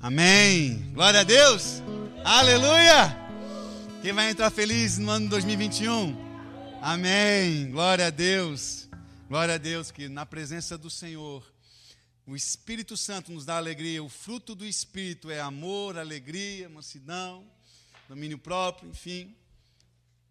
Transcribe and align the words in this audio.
Amém. 0.00 0.92
Glória 0.92 1.20
a 1.20 1.24
Deus. 1.24 1.82
Aleluia. 2.24 3.16
Quem 4.00 4.12
vai 4.12 4.30
entrar 4.30 4.48
feliz 4.48 4.96
no 4.96 5.10
ano 5.10 5.28
2021? 5.28 6.16
Amém. 6.80 7.68
Glória 7.72 8.06
a 8.06 8.10
Deus. 8.10 8.88
Glória 9.28 9.56
a 9.56 9.58
Deus 9.58 9.90
que 9.90 10.08
na 10.08 10.24
presença 10.24 10.78
do 10.78 10.88
Senhor 10.88 11.44
o 12.24 12.36
Espírito 12.36 12.96
Santo 12.96 13.32
nos 13.32 13.44
dá 13.44 13.56
alegria. 13.56 14.00
O 14.00 14.08
fruto 14.08 14.54
do 14.54 14.64
Espírito 14.64 15.32
é 15.32 15.40
amor, 15.40 15.98
alegria, 15.98 16.68
mansidão, 16.68 17.44
domínio 18.08 18.38
próprio, 18.38 18.90
enfim. 18.90 19.34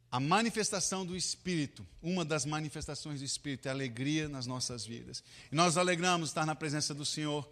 A 0.09 0.17
manifestação 0.17 1.05
do 1.05 1.13
Espírito, 1.13 1.85
uma 2.01 2.23
das 2.23 2.45
manifestações 2.45 3.19
do 3.19 3.25
Espírito 3.25 3.67
é 3.67 3.71
alegria 3.71 4.29
nas 4.29 4.47
nossas 4.47 4.85
vidas. 4.85 5.21
E 5.51 5.55
nós 5.55 5.75
alegramos 5.75 6.29
estar 6.29 6.45
na 6.45 6.55
presença 6.55 6.93
do 6.93 7.03
Senhor. 7.03 7.45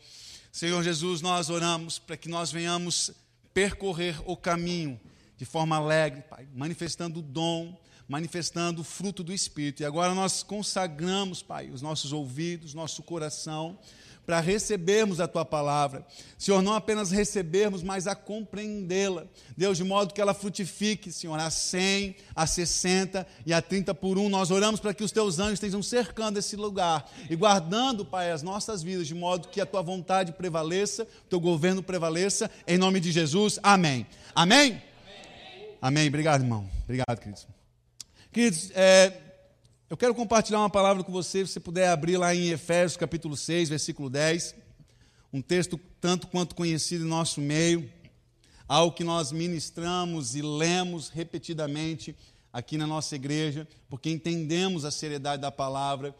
Senhor 0.55 0.81
Jesus, 0.81 1.19
nós 1.19 1.49
oramos 1.49 1.99
para 1.99 2.15
que 2.15 2.29
nós 2.29 2.49
venhamos 2.49 3.11
percorrer 3.53 4.15
o 4.25 4.37
caminho 4.37 4.97
de 5.35 5.43
forma 5.43 5.75
alegre, 5.75 6.21
Pai, 6.21 6.47
manifestando 6.55 7.19
o 7.19 7.21
dom, 7.21 7.77
manifestando 8.07 8.79
o 8.79 8.83
fruto 8.85 9.21
do 9.21 9.33
Espírito. 9.33 9.83
E 9.83 9.85
agora 9.85 10.15
nós 10.15 10.43
consagramos, 10.43 11.43
Pai, 11.43 11.69
os 11.69 11.81
nossos 11.81 12.13
ouvidos, 12.13 12.73
nosso 12.73 13.03
coração, 13.03 13.77
para 14.25 14.39
recebermos 14.39 15.19
a 15.19 15.27
tua 15.27 15.45
palavra. 15.45 16.05
Senhor, 16.37 16.61
não 16.61 16.73
apenas 16.73 17.11
recebermos, 17.11 17.83
mas 17.83 18.07
a 18.07 18.15
compreendê-la. 18.15 19.25
Deus, 19.55 19.77
de 19.77 19.83
modo 19.83 20.13
que 20.13 20.19
ela 20.19 20.33
frutifique, 20.33 21.11
Senhor, 21.11 21.39
a 21.39 21.49
100, 21.49 22.15
a 22.35 22.47
60 22.47 23.25
e 23.45 23.53
a 23.53 23.61
30 23.61 23.93
por 23.93 24.17
um. 24.17 24.27
Nós 24.27 24.51
oramos 24.51 24.79
para 24.79 24.93
que 24.93 25.03
os 25.03 25.11
teus 25.11 25.39
anjos 25.39 25.53
estejam 25.53 25.83
cercando 25.83 26.37
esse 26.37 26.55
lugar 26.55 27.09
e 27.29 27.35
guardando, 27.35 28.05
Pai, 28.05 28.31
as 28.31 28.41
nossas 28.41 28.81
vidas, 28.81 29.07
de 29.07 29.15
modo 29.15 29.47
que 29.49 29.61
a 29.61 29.65
tua 29.65 29.81
vontade 29.81 30.31
prevaleça, 30.31 31.03
o 31.03 31.29
teu 31.29 31.39
governo 31.39 31.83
prevaleça, 31.83 32.49
em 32.67 32.77
nome 32.77 32.99
de 32.99 33.11
Jesus. 33.11 33.59
Amém. 33.61 34.05
Amém? 34.33 34.81
Amém. 34.81 35.77
Amém. 35.81 36.07
Obrigado, 36.07 36.41
irmão. 36.41 36.67
Obrigado, 36.83 37.19
queridos. 37.19 37.47
Queridos, 38.31 38.69
é, 38.75 39.13
eu 39.87 39.95
quero 39.95 40.15
compartilhar 40.15 40.59
uma 40.59 40.69
palavra 40.69 41.03
com 41.03 41.11
você, 41.11 41.45
se 41.45 41.53
você 41.53 41.59
puder 41.59 41.89
abrir 41.89 42.17
lá 42.17 42.33
em 42.33 42.49
Efésios 42.49 42.97
capítulo 42.97 43.37
6, 43.37 43.69
versículo 43.69 44.09
10, 44.09 44.55
um 45.31 45.43
texto 45.43 45.79
tanto 46.01 46.25
quanto 46.25 46.55
conhecido 46.55 47.05
em 47.05 47.07
nosso 47.07 47.39
meio, 47.39 47.87
algo 48.67 48.95
que 48.95 49.03
nós 49.03 49.31
ministramos 49.31 50.35
e 50.35 50.41
lemos 50.41 51.09
repetidamente 51.09 52.15
aqui 52.51 52.79
na 52.79 52.87
nossa 52.87 53.15
igreja, 53.15 53.67
porque 53.87 54.09
entendemos 54.09 54.85
a 54.85 54.91
seriedade 54.91 55.43
da 55.43 55.51
palavra 55.51 56.15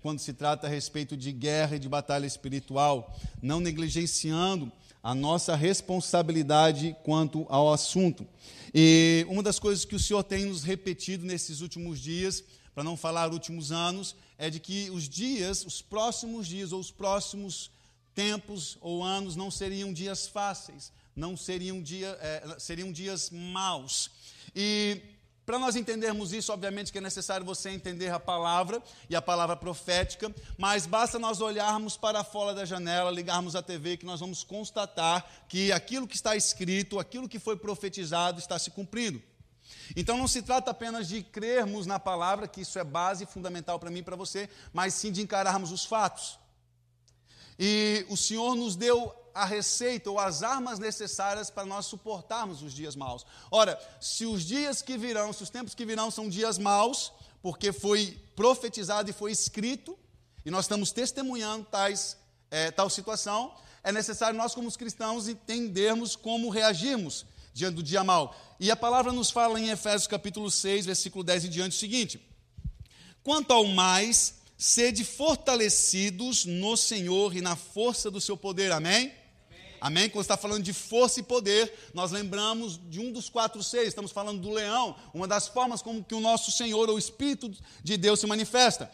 quando 0.00 0.18
se 0.18 0.32
trata 0.32 0.66
a 0.66 0.70
respeito 0.70 1.14
de 1.14 1.30
guerra 1.30 1.76
e 1.76 1.78
de 1.78 1.90
batalha 1.90 2.24
espiritual, 2.24 3.14
não 3.42 3.60
negligenciando 3.60 4.72
a 5.02 5.14
nossa 5.14 5.54
responsabilidade 5.54 6.96
quanto 7.02 7.44
ao 7.50 7.70
assunto. 7.70 8.26
E 8.72 9.26
uma 9.28 9.42
das 9.42 9.58
coisas 9.58 9.84
que 9.84 9.94
o 9.94 10.00
Senhor 10.00 10.22
tem 10.22 10.46
nos 10.46 10.62
repetido 10.62 11.26
nesses 11.26 11.60
últimos 11.60 12.00
dias 12.00 12.42
para 12.74 12.84
não 12.84 12.96
falar 12.96 13.32
últimos 13.32 13.72
anos, 13.72 14.14
é 14.38 14.48
de 14.48 14.60
que 14.60 14.90
os 14.90 15.08
dias, 15.08 15.64
os 15.64 15.82
próximos 15.82 16.46
dias 16.46 16.72
ou 16.72 16.80
os 16.80 16.90
próximos 16.90 17.70
tempos 18.14 18.78
ou 18.80 19.02
anos 19.02 19.36
não 19.36 19.50
seriam 19.50 19.92
dias 19.92 20.26
fáceis, 20.26 20.92
não 21.14 21.36
seriam, 21.36 21.82
dia, 21.82 22.16
é, 22.20 22.56
seriam 22.58 22.92
dias 22.92 23.30
maus. 23.30 24.10
E 24.54 25.00
para 25.50 25.58
nós 25.58 25.74
entendermos 25.74 26.32
isso, 26.32 26.52
obviamente 26.52 26.92
que 26.92 26.98
é 26.98 27.00
necessário 27.00 27.44
você 27.44 27.70
entender 27.70 28.08
a 28.10 28.20
palavra 28.20 28.80
e 29.08 29.16
a 29.16 29.22
palavra 29.22 29.56
profética, 29.56 30.32
mas 30.56 30.86
basta 30.86 31.18
nós 31.18 31.40
olharmos 31.40 31.96
para 31.96 32.22
fora 32.22 32.54
da 32.54 32.64
janela, 32.64 33.10
ligarmos 33.10 33.56
a 33.56 33.62
TV, 33.62 33.96
que 33.96 34.06
nós 34.06 34.20
vamos 34.20 34.44
constatar 34.44 35.28
que 35.48 35.72
aquilo 35.72 36.06
que 36.06 36.14
está 36.14 36.36
escrito, 36.36 37.00
aquilo 37.00 37.28
que 37.28 37.38
foi 37.38 37.56
profetizado 37.56 38.38
está 38.38 38.58
se 38.58 38.70
cumprindo. 38.70 39.20
Então 39.96 40.16
não 40.16 40.28
se 40.28 40.42
trata 40.42 40.70
apenas 40.70 41.08
de 41.08 41.22
crermos 41.22 41.86
na 41.86 41.98
palavra, 41.98 42.48
que 42.48 42.60
isso 42.60 42.78
é 42.78 42.84
base 42.84 43.26
fundamental 43.26 43.78
para 43.78 43.90
mim 43.90 44.00
e 44.00 44.02
para 44.02 44.16
você, 44.16 44.48
mas 44.72 44.94
sim 44.94 45.10
de 45.10 45.22
encararmos 45.22 45.72
os 45.72 45.84
fatos. 45.84 46.38
E 47.58 48.06
o 48.08 48.16
Senhor 48.16 48.54
nos 48.54 48.76
deu 48.76 49.14
a 49.34 49.44
receita 49.44 50.10
ou 50.10 50.18
as 50.18 50.42
armas 50.42 50.78
necessárias 50.78 51.50
para 51.50 51.64
nós 51.64 51.86
suportarmos 51.86 52.62
os 52.62 52.72
dias 52.72 52.96
maus. 52.96 53.24
Ora, 53.50 53.78
se 54.00 54.26
os 54.26 54.42
dias 54.42 54.82
que 54.82 54.96
virão, 54.96 55.32
se 55.32 55.42
os 55.42 55.50
tempos 55.50 55.74
que 55.74 55.84
virão 55.84 56.10
são 56.10 56.28
dias 56.28 56.58
maus, 56.58 57.12
porque 57.42 57.72
foi 57.72 58.18
profetizado 58.34 59.10
e 59.10 59.12
foi 59.12 59.32
escrito, 59.32 59.98
e 60.44 60.50
nós 60.50 60.64
estamos 60.64 60.90
testemunhando 60.90 61.66
tais, 61.66 62.16
é, 62.50 62.70
tal 62.70 62.88
situação, 62.88 63.54
é 63.82 63.92
necessário 63.92 64.36
nós, 64.36 64.54
como 64.54 64.70
cristãos, 64.72 65.28
entendermos 65.28 66.16
como 66.16 66.48
reagirmos 66.50 67.26
diante 67.52 67.76
do 67.76 67.82
dia 67.82 68.04
mal. 68.04 68.34
E 68.62 68.70
a 68.70 68.76
palavra 68.76 69.10
nos 69.10 69.30
fala 69.30 69.58
em 69.58 69.70
Efésios 69.70 70.06
capítulo 70.06 70.50
6, 70.50 70.84
versículo 70.84 71.24
10 71.24 71.44
e 71.44 71.48
diante 71.48 71.74
o 71.74 71.80
seguinte: 71.80 72.20
Quanto 73.22 73.54
ao 73.54 73.64
mais, 73.64 74.34
sede 74.58 75.02
fortalecidos 75.02 76.44
no 76.44 76.76
Senhor 76.76 77.34
e 77.34 77.40
na 77.40 77.56
força 77.56 78.10
do 78.10 78.20
seu 78.20 78.36
poder. 78.36 78.70
Amém? 78.70 79.14
Amém? 79.80 80.10
Quando 80.10 80.24
está 80.24 80.36
falando 80.36 80.62
de 80.62 80.74
força 80.74 81.20
e 81.20 81.22
poder, 81.22 81.72
nós 81.94 82.10
lembramos 82.10 82.78
de 82.90 83.00
um 83.00 83.10
dos 83.10 83.30
quatro 83.30 83.62
seis, 83.62 83.88
estamos 83.88 84.12
falando 84.12 84.42
do 84.42 84.50
leão, 84.50 84.94
uma 85.14 85.26
das 85.26 85.48
formas 85.48 85.80
como 85.80 86.04
que 86.04 86.14
o 86.14 86.20
nosso 86.20 86.52
Senhor, 86.52 86.90
o 86.90 86.98
Espírito 86.98 87.50
de 87.82 87.96
Deus, 87.96 88.20
se 88.20 88.26
manifesta. 88.26 88.92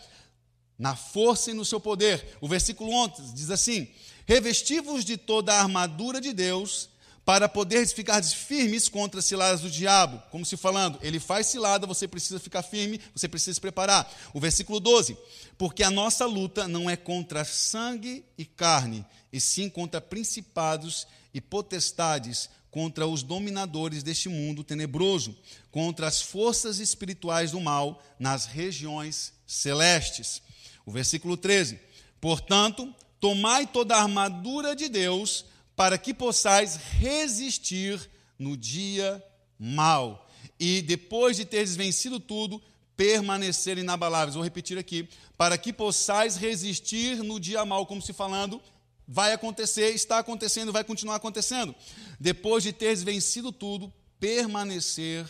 Na 0.78 0.94
força 0.94 1.50
e 1.50 1.54
no 1.54 1.64
seu 1.64 1.80
poder. 1.80 2.38
O 2.40 2.46
versículo 2.46 2.92
11 2.92 3.34
diz 3.34 3.50
assim: 3.50 3.88
Revestivos 4.26 5.04
de 5.04 5.16
toda 5.16 5.54
a 5.54 5.60
armadura 5.60 6.20
de 6.20 6.32
Deus, 6.32 6.88
para 7.26 7.48
poder 7.48 7.84
ficar 7.88 8.22
firmes 8.22 8.88
contra 8.88 9.18
as 9.18 9.26
ciladas 9.26 9.60
do 9.60 9.68
diabo. 9.68 10.22
Como 10.30 10.46
se 10.46 10.56
falando, 10.56 10.96
ele 11.02 11.18
faz 11.18 11.48
cilada, 11.48 11.84
você 11.84 12.06
precisa 12.06 12.38
ficar 12.38 12.62
firme, 12.62 13.00
você 13.12 13.26
precisa 13.26 13.54
se 13.54 13.60
preparar. 13.60 14.08
O 14.32 14.38
versículo 14.38 14.78
12: 14.78 15.18
Porque 15.58 15.82
a 15.82 15.90
nossa 15.90 16.24
luta 16.24 16.68
não 16.68 16.88
é 16.88 16.96
contra 16.96 17.44
sangue 17.44 18.24
e 18.38 18.44
carne, 18.44 19.04
e 19.32 19.40
sim 19.40 19.68
contra 19.68 20.00
principados 20.00 21.08
e 21.34 21.40
potestades, 21.40 22.48
contra 22.70 23.08
os 23.08 23.24
dominadores 23.24 24.04
deste 24.04 24.28
mundo 24.28 24.62
tenebroso, 24.62 25.36
contra 25.72 26.06
as 26.06 26.22
forças 26.22 26.78
espirituais 26.78 27.50
do 27.50 27.60
mal 27.60 28.00
nas 28.20 28.46
regiões 28.46 29.32
celestes. 29.44 30.40
O 30.86 30.92
versículo 30.92 31.36
13: 31.36 31.80
Portanto, 32.20 32.94
tomai 33.18 33.66
toda 33.66 33.96
a 33.96 34.02
armadura 34.02 34.76
de 34.76 34.88
Deus 34.88 35.44
para 35.76 35.98
que 35.98 36.14
possais 36.14 36.76
resistir 36.76 38.10
no 38.38 38.56
dia 38.56 39.22
mau. 39.58 40.26
E 40.58 40.80
depois 40.80 41.36
de 41.36 41.44
teres 41.44 41.76
vencido 41.76 42.18
tudo, 42.18 42.62
permanecer 42.96 43.76
inabaláveis. 43.76 44.34
Vou 44.34 44.42
repetir 44.42 44.78
aqui. 44.78 45.06
Para 45.36 45.58
que 45.58 45.74
possais 45.74 46.36
resistir 46.36 47.22
no 47.22 47.38
dia 47.38 47.62
mau, 47.66 47.84
como 47.84 48.00
se 48.00 48.14
falando, 48.14 48.60
vai 49.06 49.34
acontecer, 49.34 49.90
está 49.90 50.18
acontecendo, 50.18 50.72
vai 50.72 50.82
continuar 50.82 51.16
acontecendo. 51.16 51.74
Depois 52.18 52.62
de 52.62 52.72
teres 52.72 53.02
vencido 53.02 53.52
tudo, 53.52 53.92
permanecer 54.18 55.28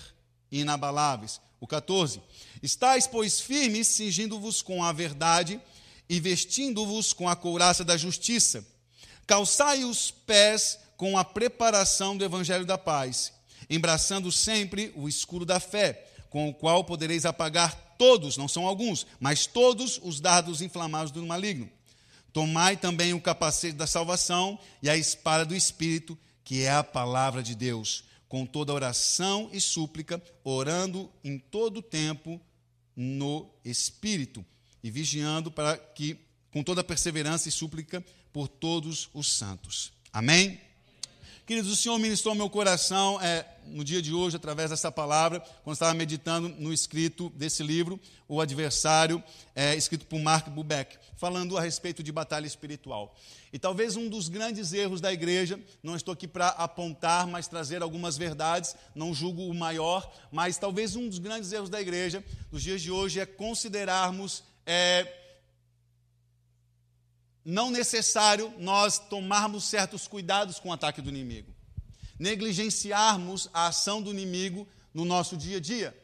inabaláveis. 0.50 1.40
O 1.58 1.66
14. 1.66 2.22
Estais, 2.62 3.08
pois, 3.08 3.40
firmes, 3.40 3.88
cingindo-vos 3.88 4.62
com 4.62 4.84
a 4.84 4.92
verdade 4.92 5.60
e 6.08 6.20
vestindo-vos 6.20 7.12
com 7.12 7.28
a 7.28 7.34
couraça 7.34 7.82
da 7.82 7.96
justiça 7.96 8.64
Calçai 9.26 9.84
os 9.84 10.10
pés 10.10 10.78
com 10.96 11.18
a 11.18 11.24
preparação 11.24 12.16
do 12.16 12.24
evangelho 12.24 12.64
da 12.64 12.78
paz, 12.78 13.32
embraçando 13.68 14.30
sempre 14.30 14.92
o 14.94 15.08
escudo 15.08 15.44
da 15.44 15.60
fé, 15.60 16.06
com 16.30 16.48
o 16.48 16.54
qual 16.54 16.84
podereis 16.84 17.26
apagar 17.26 17.96
todos, 17.98 18.36
não 18.36 18.48
são 18.48 18.66
alguns, 18.66 19.06
mas 19.18 19.46
todos 19.46 19.98
os 20.02 20.20
dardos 20.20 20.62
inflamados 20.62 21.10
do 21.10 21.24
maligno. 21.24 21.68
Tomai 22.32 22.76
também 22.76 23.14
o 23.14 23.20
capacete 23.20 23.74
da 23.74 23.86
salvação 23.86 24.58
e 24.82 24.90
a 24.90 24.96
espada 24.96 25.44
do 25.44 25.56
espírito, 25.56 26.18
que 26.44 26.62
é 26.62 26.70
a 26.70 26.84
palavra 26.84 27.42
de 27.42 27.54
Deus, 27.54 28.04
com 28.28 28.44
toda 28.44 28.72
oração 28.72 29.48
e 29.52 29.60
súplica, 29.60 30.22
orando 30.44 31.10
em 31.24 31.38
todo 31.38 31.82
tempo 31.82 32.40
no 32.94 33.50
espírito 33.64 34.44
e 34.82 34.90
vigiando 34.90 35.50
para 35.50 35.76
que 35.76 36.18
com 36.50 36.62
toda 36.62 36.84
perseverança 36.84 37.48
e 37.48 37.52
súplica 37.52 38.04
por 38.36 38.48
todos 38.48 39.08
os 39.14 39.32
santos. 39.32 39.94
Amém? 40.12 40.60
Queridos, 41.46 41.72
o 41.72 41.74
Senhor 41.74 41.98
ministrou 41.98 42.34
meu 42.34 42.50
coração 42.50 43.18
é, 43.22 43.46
no 43.64 43.82
dia 43.82 44.02
de 44.02 44.12
hoje, 44.12 44.36
através 44.36 44.68
dessa 44.68 44.92
palavra, 44.92 45.40
quando 45.64 45.72
estava 45.72 45.94
meditando 45.94 46.50
no 46.50 46.70
escrito 46.70 47.30
desse 47.30 47.62
livro, 47.62 47.98
O 48.28 48.38
Adversário, 48.38 49.24
é, 49.54 49.74
escrito 49.74 50.04
por 50.04 50.20
Mark 50.20 50.50
Bubeck, 50.50 50.98
falando 51.16 51.56
a 51.56 51.62
respeito 51.62 52.02
de 52.02 52.12
batalha 52.12 52.46
espiritual. 52.46 53.16
E 53.50 53.58
talvez 53.58 53.96
um 53.96 54.06
dos 54.06 54.28
grandes 54.28 54.74
erros 54.74 55.00
da 55.00 55.10
igreja, 55.10 55.58
não 55.82 55.96
estou 55.96 56.12
aqui 56.12 56.28
para 56.28 56.48
apontar, 56.48 57.26
mas 57.26 57.48
trazer 57.48 57.80
algumas 57.80 58.18
verdades, 58.18 58.76
não 58.94 59.14
julgo 59.14 59.46
o 59.46 59.54
maior, 59.54 60.12
mas 60.30 60.58
talvez 60.58 60.94
um 60.94 61.08
dos 61.08 61.18
grandes 61.18 61.52
erros 61.52 61.70
da 61.70 61.80
igreja 61.80 62.22
nos 62.52 62.62
dias 62.62 62.82
de 62.82 62.90
hoje 62.90 63.18
é 63.18 63.24
considerarmos. 63.24 64.44
É, 64.66 65.24
não 67.46 67.70
necessário 67.70 68.52
nós 68.58 68.98
tomarmos 68.98 69.62
certos 69.62 70.08
cuidados 70.08 70.58
com 70.58 70.70
o 70.70 70.72
ataque 70.72 71.00
do 71.00 71.08
inimigo, 71.08 71.54
negligenciarmos 72.18 73.48
a 73.54 73.68
ação 73.68 74.02
do 74.02 74.10
inimigo 74.10 74.66
no 74.92 75.04
nosso 75.04 75.36
dia 75.36 75.58
a 75.58 75.60
dia. 75.60 75.96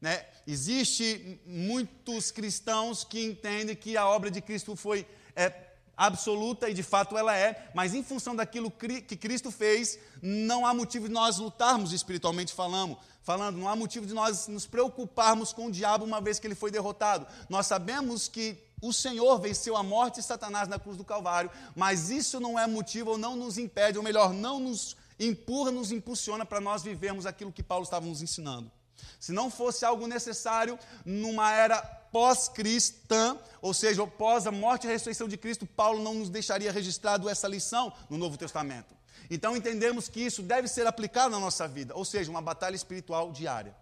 Né? 0.00 0.24
Existe 0.46 1.38
muitos 1.44 2.30
cristãos 2.30 3.04
que 3.04 3.22
entendem 3.22 3.76
que 3.76 3.94
a 3.94 4.06
obra 4.06 4.30
de 4.30 4.40
Cristo 4.40 4.74
foi 4.74 5.06
é, 5.34 5.52
absoluta 5.94 6.70
e 6.70 6.72
de 6.72 6.82
fato 6.82 7.18
ela 7.18 7.36
é, 7.36 7.70
mas 7.74 7.92
em 7.92 8.02
função 8.02 8.34
daquilo 8.34 8.70
que 8.70 9.16
Cristo 9.16 9.50
fez, 9.50 9.98
não 10.22 10.64
há 10.64 10.72
motivo 10.72 11.08
de 11.08 11.12
nós 11.12 11.36
lutarmos 11.36 11.92
espiritualmente 11.92 12.54
falando, 12.54 12.96
falando, 13.22 13.58
não 13.58 13.68
há 13.68 13.76
motivo 13.76 14.06
de 14.06 14.14
nós 14.14 14.48
nos 14.48 14.66
preocuparmos 14.66 15.52
com 15.52 15.66
o 15.66 15.70
diabo 15.70 16.06
uma 16.06 16.22
vez 16.22 16.38
que 16.38 16.46
ele 16.46 16.54
foi 16.54 16.70
derrotado. 16.70 17.26
Nós 17.50 17.66
sabemos 17.66 18.28
que 18.28 18.64
o 18.80 18.92
Senhor 18.92 19.38
venceu 19.38 19.76
a 19.76 19.82
morte 19.82 20.20
e 20.20 20.22
Satanás 20.22 20.68
na 20.68 20.78
cruz 20.78 20.96
do 20.96 21.04
Calvário, 21.04 21.50
mas 21.74 22.10
isso 22.10 22.38
não 22.38 22.58
é 22.58 22.66
motivo 22.66 23.12
ou 23.12 23.18
não 23.18 23.34
nos 23.34 23.58
impede, 23.58 23.98
ou 23.98 24.04
melhor, 24.04 24.32
não 24.32 24.60
nos 24.60 24.96
empurra, 25.18 25.70
nos 25.70 25.90
impulsiona 25.90 26.44
para 26.44 26.60
nós 26.60 26.82
vivermos 26.82 27.26
aquilo 27.26 27.52
que 27.52 27.62
Paulo 27.62 27.84
estava 27.84 28.04
nos 28.06 28.20
ensinando. 28.20 28.70
Se 29.18 29.32
não 29.32 29.50
fosse 29.50 29.84
algo 29.84 30.06
necessário 30.06 30.78
numa 31.04 31.52
era 31.52 31.80
pós-cristã, 32.12 33.38
ou 33.60 33.74
seja, 33.74 34.02
após 34.02 34.46
a 34.46 34.52
morte 34.52 34.86
e 34.86 34.88
a 34.88 34.92
ressurreição 34.92 35.28
de 35.28 35.36
Cristo, 35.36 35.66
Paulo 35.66 36.02
não 36.02 36.14
nos 36.14 36.28
deixaria 36.28 36.70
registrado 36.70 37.28
essa 37.28 37.48
lição 37.48 37.92
no 38.08 38.16
Novo 38.16 38.36
Testamento. 38.36 38.94
Então 39.30 39.56
entendemos 39.56 40.08
que 40.08 40.20
isso 40.20 40.42
deve 40.42 40.68
ser 40.68 40.86
aplicado 40.86 41.30
na 41.30 41.40
nossa 41.40 41.66
vida, 41.66 41.94
ou 41.94 42.04
seja, 42.04 42.30
uma 42.30 42.42
batalha 42.42 42.76
espiritual 42.76 43.32
diária. 43.32 43.74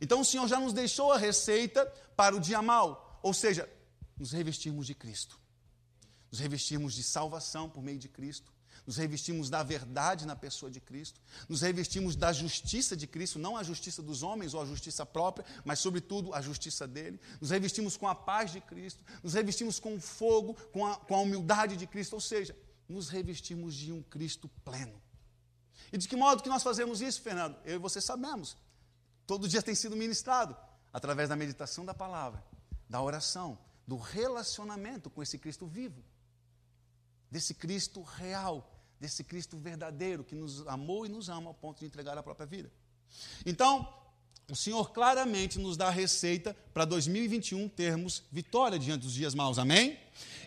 Então 0.00 0.20
o 0.20 0.24
Senhor 0.24 0.48
já 0.48 0.58
nos 0.58 0.72
deixou 0.72 1.12
a 1.12 1.18
receita 1.18 1.84
para 2.16 2.34
o 2.34 2.40
dia 2.40 2.62
mal, 2.62 3.20
ou 3.22 3.34
seja, 3.34 3.68
nos 4.20 4.32
revestirmos 4.32 4.86
de 4.86 4.94
Cristo, 4.94 5.40
nos 6.30 6.38
revestirmos 6.38 6.92
de 6.92 7.02
salvação 7.02 7.70
por 7.70 7.82
meio 7.82 7.98
de 7.98 8.06
Cristo, 8.06 8.52
nos 8.86 8.98
revestimos 8.98 9.48
da 9.48 9.62
verdade 9.62 10.26
na 10.26 10.36
pessoa 10.36 10.70
de 10.70 10.78
Cristo, 10.78 11.18
nos 11.48 11.62
revestimos 11.62 12.14
da 12.14 12.30
justiça 12.30 12.94
de 12.94 13.06
Cristo, 13.06 13.38
não 13.38 13.56
a 13.56 13.62
justiça 13.62 14.02
dos 14.02 14.22
homens 14.22 14.52
ou 14.52 14.60
a 14.60 14.66
justiça 14.66 15.06
própria, 15.06 15.46
mas, 15.64 15.78
sobretudo, 15.78 16.34
a 16.34 16.42
justiça 16.42 16.86
dele, 16.86 17.18
nos 17.40 17.50
revestimos 17.50 17.96
com 17.96 18.06
a 18.06 18.14
paz 18.14 18.52
de 18.52 18.60
Cristo, 18.60 19.02
nos 19.22 19.32
revestimos 19.32 19.80
com 19.80 19.94
o 19.94 20.00
fogo, 20.00 20.54
com 20.70 20.86
a, 20.86 20.96
com 20.96 21.14
a 21.14 21.20
humildade 21.20 21.76
de 21.76 21.86
Cristo, 21.86 22.12
ou 22.12 22.20
seja, 22.20 22.54
nos 22.86 23.08
revestimos 23.08 23.74
de 23.74 23.90
um 23.90 24.02
Cristo 24.02 24.50
pleno. 24.62 25.00
E 25.90 25.96
de 25.96 26.06
que 26.06 26.14
modo 26.14 26.42
que 26.42 26.48
nós 26.48 26.62
fazemos 26.62 27.00
isso, 27.00 27.22
Fernando? 27.22 27.56
Eu 27.64 27.76
e 27.76 27.78
você 27.78 28.02
sabemos. 28.02 28.54
Todo 29.26 29.48
dia 29.48 29.62
tem 29.62 29.74
sido 29.74 29.96
ministrado 29.96 30.54
através 30.92 31.28
da 31.30 31.36
meditação 31.36 31.86
da 31.86 31.94
palavra, 31.94 32.44
da 32.88 33.00
oração, 33.00 33.58
do 33.90 33.96
relacionamento 33.96 35.10
com 35.10 35.20
esse 35.20 35.36
Cristo 35.36 35.66
vivo, 35.66 36.00
desse 37.28 37.52
Cristo 37.52 38.02
real, 38.02 38.72
desse 39.00 39.24
Cristo 39.24 39.58
verdadeiro 39.58 40.22
que 40.22 40.36
nos 40.36 40.64
amou 40.68 41.04
e 41.04 41.08
nos 41.08 41.28
ama 41.28 41.48
ao 41.48 41.54
ponto 41.54 41.80
de 41.80 41.86
entregar 41.86 42.16
a 42.16 42.22
própria 42.22 42.46
vida. 42.46 42.70
Então, 43.44 43.92
o 44.48 44.54
Senhor 44.54 44.92
claramente 44.92 45.58
nos 45.58 45.76
dá 45.76 45.88
a 45.88 45.90
receita 45.90 46.54
para 46.72 46.84
2021 46.84 47.68
termos 47.68 48.22
vitória 48.30 48.78
diante 48.78 49.02
dos 49.02 49.12
dias 49.12 49.34
maus, 49.34 49.58
amém? 49.58 49.98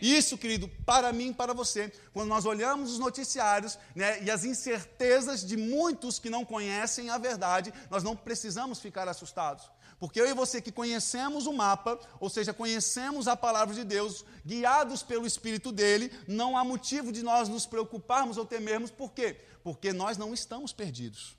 Isso, 0.01 0.37
querido, 0.37 0.69
para 0.85 1.11
mim 1.11 1.31
e 1.31 1.33
para 1.33 1.53
você, 1.53 1.91
quando 2.13 2.29
nós 2.29 2.45
olhamos 2.45 2.93
os 2.93 2.99
noticiários 2.99 3.77
né, 3.93 4.23
e 4.23 4.31
as 4.31 4.45
incertezas 4.45 5.45
de 5.45 5.57
muitos 5.57 6.17
que 6.17 6.29
não 6.29 6.45
conhecem 6.45 7.09
a 7.09 7.17
verdade, 7.17 7.73
nós 7.89 8.03
não 8.03 8.15
precisamos 8.15 8.79
ficar 8.79 9.09
assustados. 9.09 9.69
Porque 10.03 10.19
eu 10.19 10.27
e 10.29 10.33
você 10.33 10.61
que 10.61 10.69
conhecemos 10.69 11.47
o 11.47 11.53
mapa, 11.53 11.97
ou 12.19 12.29
seja, 12.29 12.53
conhecemos 12.53 13.25
a 13.25 13.37
palavra 13.37 13.73
de 13.73 13.85
Deus, 13.85 14.25
guiados 14.45 15.01
pelo 15.01 15.25
Espírito 15.25 15.71
dele, 15.71 16.11
não 16.27 16.57
há 16.57 16.63
motivo 16.65 17.09
de 17.09 17.23
nós 17.23 17.47
nos 17.47 17.65
preocuparmos 17.65 18.35
ou 18.35 18.45
temermos, 18.45 18.91
por 18.91 19.13
quê? 19.13 19.39
Porque 19.63 19.93
nós 19.93 20.17
não 20.17 20.33
estamos 20.33 20.73
perdidos. 20.73 21.37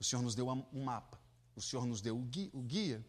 O 0.00 0.02
Senhor 0.02 0.20
nos 0.20 0.34
deu 0.34 0.48
um 0.48 0.82
mapa, 0.82 1.16
o 1.54 1.62
Senhor 1.62 1.86
nos 1.86 2.00
deu 2.00 2.16
o 2.16 2.60
guia. 2.62 3.06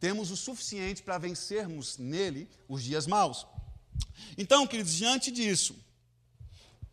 Temos 0.00 0.30
o 0.30 0.36
suficiente 0.38 1.02
para 1.02 1.18
vencermos 1.18 1.98
nele 1.98 2.48
os 2.66 2.82
dias 2.82 3.06
maus. 3.06 3.46
Então, 4.38 4.66
queridos, 4.66 4.94
diante 4.94 5.30
disso, 5.30 5.76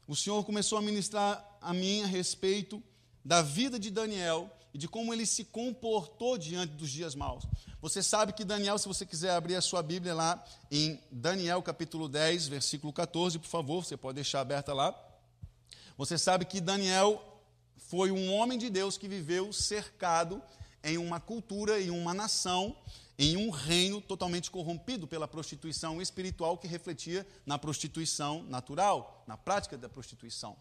o 0.05 0.13
Senhor 0.13 0.43
começou 0.43 0.77
a 0.77 0.81
ministrar 0.81 1.57
a 1.61 1.73
mim 1.73 2.03
a 2.03 2.05
respeito 2.05 2.83
da 3.23 3.41
vida 3.41 3.79
de 3.79 3.89
Daniel 3.89 4.51
e 4.73 4.77
de 4.77 4.87
como 4.87 5.13
ele 5.13 5.25
se 5.25 5.45
comportou 5.45 6.37
diante 6.37 6.73
dos 6.73 6.89
dias 6.89 7.15
maus. 7.15 7.45
Você 7.81 8.01
sabe 8.01 8.33
que 8.33 8.45
Daniel, 8.45 8.77
se 8.77 8.87
você 8.87 9.05
quiser 9.05 9.31
abrir 9.31 9.55
a 9.55 9.61
sua 9.61 9.81
Bíblia 9.81 10.13
lá 10.13 10.43
em 10.69 10.99
Daniel 11.11 11.61
capítulo 11.61 12.07
10, 12.07 12.47
versículo 12.47 12.93
14, 12.93 13.39
por 13.39 13.47
favor, 13.47 13.83
você 13.83 13.97
pode 13.97 14.15
deixar 14.15 14.41
aberta 14.41 14.73
lá. 14.73 14.97
Você 15.97 16.17
sabe 16.17 16.45
que 16.45 16.61
Daniel 16.61 17.21
foi 17.77 18.11
um 18.11 18.33
homem 18.33 18.57
de 18.57 18.69
Deus 18.69 18.97
que 18.97 19.07
viveu 19.07 19.51
cercado 19.51 20.41
em 20.83 20.97
uma 20.97 21.19
cultura 21.19 21.79
e 21.79 21.91
uma 21.91 22.13
nação, 22.13 22.75
em 23.17 23.37
um 23.37 23.49
reino 23.49 24.01
totalmente 24.01 24.49
corrompido 24.49 25.07
pela 25.07 25.27
prostituição 25.27 26.01
espiritual 26.01 26.57
que 26.57 26.67
refletia 26.67 27.27
na 27.45 27.59
prostituição 27.59 28.43
natural, 28.43 29.23
na 29.27 29.37
prática 29.37 29.77
da 29.77 29.89
prostituição. 29.89 30.55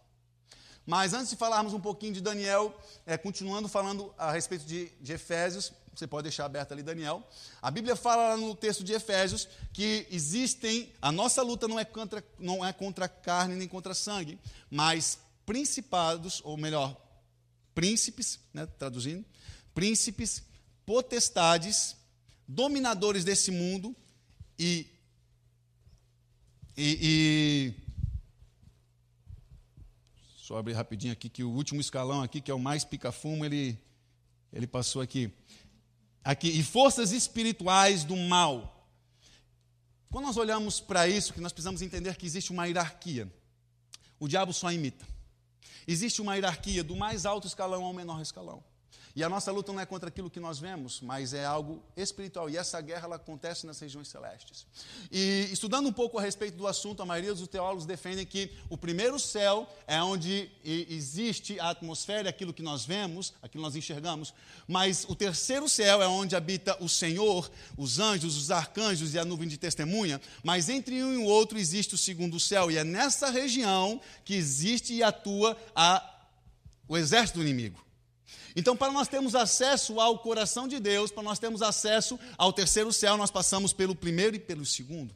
Mas 0.86 1.12
antes 1.14 1.30
de 1.30 1.36
falarmos 1.36 1.72
um 1.72 1.80
pouquinho 1.80 2.12
de 2.12 2.20
Daniel, 2.20 2.74
é, 3.06 3.16
continuando 3.16 3.68
falando 3.68 4.12
a 4.18 4.32
respeito 4.32 4.64
de, 4.64 4.90
de 5.00 5.12
Efésios, 5.12 5.72
você 5.94 6.06
pode 6.06 6.24
deixar 6.24 6.46
aberto 6.46 6.72
ali 6.72 6.82
Daniel. 6.82 7.26
A 7.60 7.70
Bíblia 7.70 7.94
fala 7.94 8.36
no 8.36 8.54
texto 8.54 8.82
de 8.82 8.92
Efésios 8.92 9.48
que 9.72 10.06
existem, 10.10 10.92
a 11.00 11.12
nossa 11.12 11.42
luta 11.42 11.68
não 11.68 11.78
é 11.78 11.84
contra, 11.84 12.24
não 12.38 12.64
é 12.64 12.72
contra 12.72 13.08
carne 13.08 13.54
nem 13.54 13.68
contra 13.68 13.94
sangue, 13.94 14.38
mas 14.70 15.18
principados, 15.44 16.40
ou 16.44 16.56
melhor, 16.56 16.96
príncipes, 17.74 18.38
né, 18.52 18.66
traduzindo, 18.78 19.24
príncipes, 19.74 20.42
potestades, 20.86 21.96
dominadores 22.46 23.24
desse 23.24 23.50
mundo 23.50 23.94
e, 24.58 24.86
e, 26.76 26.98
e 27.02 27.74
só 30.50 30.58
abrir 30.58 30.72
rapidinho 30.72 31.12
aqui 31.12 31.28
que 31.28 31.44
o 31.44 31.48
último 31.48 31.80
escalão 31.80 32.24
aqui, 32.24 32.40
que 32.40 32.50
é 32.50 32.54
o 32.54 32.58
mais 32.58 32.84
pica-fumo, 32.84 33.44
ele, 33.44 33.78
ele 34.52 34.66
passou 34.66 35.00
aqui. 35.00 35.32
Aqui, 36.24 36.48
e 36.48 36.60
forças 36.64 37.12
espirituais 37.12 38.02
do 38.02 38.16
mal. 38.16 38.84
Quando 40.10 40.24
nós 40.24 40.36
olhamos 40.36 40.80
para 40.80 41.06
isso, 41.06 41.32
que 41.32 41.40
nós 41.40 41.52
precisamos 41.52 41.82
entender 41.82 42.16
que 42.16 42.26
existe 42.26 42.50
uma 42.50 42.66
hierarquia. 42.66 43.32
O 44.18 44.26
diabo 44.26 44.52
só 44.52 44.72
imita. 44.72 45.06
Existe 45.86 46.20
uma 46.20 46.34
hierarquia 46.34 46.82
do 46.82 46.96
mais 46.96 47.24
alto 47.24 47.46
escalão 47.46 47.84
ao 47.84 47.92
menor 47.92 48.20
escalão. 48.20 48.60
E 49.14 49.24
a 49.24 49.28
nossa 49.28 49.50
luta 49.50 49.72
não 49.72 49.80
é 49.80 49.86
contra 49.86 50.08
aquilo 50.08 50.30
que 50.30 50.38
nós 50.38 50.58
vemos, 50.58 51.00
mas 51.00 51.34
é 51.34 51.44
algo 51.44 51.82
espiritual. 51.96 52.48
E 52.48 52.56
essa 52.56 52.80
guerra 52.80 53.06
ela 53.06 53.16
acontece 53.16 53.66
nas 53.66 53.78
regiões 53.80 54.08
celestes. 54.08 54.66
E 55.10 55.48
estudando 55.52 55.88
um 55.88 55.92
pouco 55.92 56.18
a 56.18 56.22
respeito 56.22 56.56
do 56.56 56.66
assunto, 56.66 57.02
a 57.02 57.06
maioria 57.06 57.34
dos 57.34 57.48
teólogos 57.48 57.86
defendem 57.86 58.24
que 58.24 58.52
o 58.68 58.76
primeiro 58.76 59.18
céu 59.18 59.68
é 59.86 60.00
onde 60.00 60.50
existe 60.64 61.58
a 61.58 61.70
atmosfera, 61.70 62.30
aquilo 62.30 62.54
que 62.54 62.62
nós 62.62 62.84
vemos, 62.84 63.34
aquilo 63.42 63.62
que 63.62 63.66
nós 63.66 63.76
enxergamos. 63.76 64.32
Mas 64.68 65.04
o 65.08 65.16
terceiro 65.16 65.68
céu 65.68 66.00
é 66.00 66.06
onde 66.06 66.36
habita 66.36 66.76
o 66.82 66.88
Senhor, 66.88 67.50
os 67.76 67.98
anjos, 67.98 68.36
os 68.36 68.50
arcanjos 68.50 69.14
e 69.14 69.18
a 69.18 69.24
nuvem 69.24 69.48
de 69.48 69.58
testemunha. 69.58 70.20
Mas 70.44 70.68
entre 70.68 71.02
um 71.02 71.14
e 71.14 71.16
o 71.16 71.24
outro 71.24 71.58
existe 71.58 71.94
o 71.94 71.98
segundo 71.98 72.38
céu. 72.38 72.70
E 72.70 72.76
é 72.76 72.84
nessa 72.84 73.28
região 73.28 74.00
que 74.24 74.34
existe 74.34 74.94
e 74.94 75.02
atua 75.02 75.56
a, 75.74 76.28
o 76.86 76.96
exército 76.96 77.40
do 77.40 77.44
inimigo. 77.44 77.89
Então, 78.56 78.76
para 78.76 78.92
nós 78.92 79.08
termos 79.08 79.34
acesso 79.34 80.00
ao 80.00 80.18
coração 80.18 80.66
de 80.66 80.80
Deus, 80.80 81.10
para 81.10 81.22
nós 81.22 81.38
termos 81.38 81.62
acesso 81.62 82.18
ao 82.36 82.52
terceiro 82.52 82.92
céu, 82.92 83.16
nós 83.16 83.30
passamos 83.30 83.72
pelo 83.72 83.94
primeiro 83.94 84.36
e 84.36 84.40
pelo 84.40 84.64
segundo. 84.66 85.14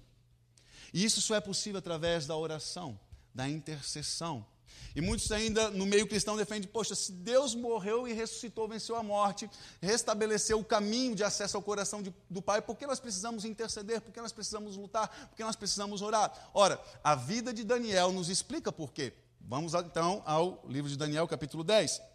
E 0.93 1.05
isso 1.05 1.21
só 1.21 1.35
é 1.35 1.41
possível 1.41 1.79
através 1.79 2.27
da 2.27 2.37
oração, 2.37 2.99
da 3.35 3.49
intercessão. 3.49 4.47
E 4.95 5.01
muitos 5.01 5.33
ainda 5.33 5.71
no 5.71 5.85
meio 5.87 6.07
cristão 6.07 6.37
defendem: 6.37 6.69
poxa, 6.69 6.95
se 6.95 7.11
Deus 7.11 7.55
morreu 7.55 8.07
e 8.07 8.13
ressuscitou, 8.13 8.69
venceu 8.69 8.95
a 8.95 9.03
morte, 9.03 9.51
restabeleceu 9.83 10.61
o 10.61 10.65
caminho 10.65 11.17
de 11.17 11.25
acesso 11.25 11.57
ao 11.57 11.63
coração 11.63 12.01
de, 12.01 12.15
do 12.31 12.41
Pai, 12.41 12.63
por 12.63 12.77
que 12.77 12.87
nós 12.87 13.01
precisamos 13.01 13.45
interceder? 13.45 14.01
Por 14.01 14.13
que 14.13 14.21
nós 14.21 14.33
precisamos 14.33 14.77
lutar? 14.77 15.09
Por 15.29 15.37
que 15.37 15.43
nós 15.43 15.57
precisamos 15.57 16.01
orar? 16.01 16.51
Ora, 16.55 16.81
a 17.03 17.17
vida 17.17 17.53
de 17.53 17.65
Daniel 17.65 18.13
nos 18.13 18.29
explica 18.29 18.71
por 18.71 18.93
quê. 18.93 19.13
Vamos 19.41 19.75
então 19.75 20.23
ao 20.25 20.65
livro 20.69 20.89
de 20.89 20.97
Daniel, 20.97 21.27
capítulo 21.27 21.65
10. 21.65 22.14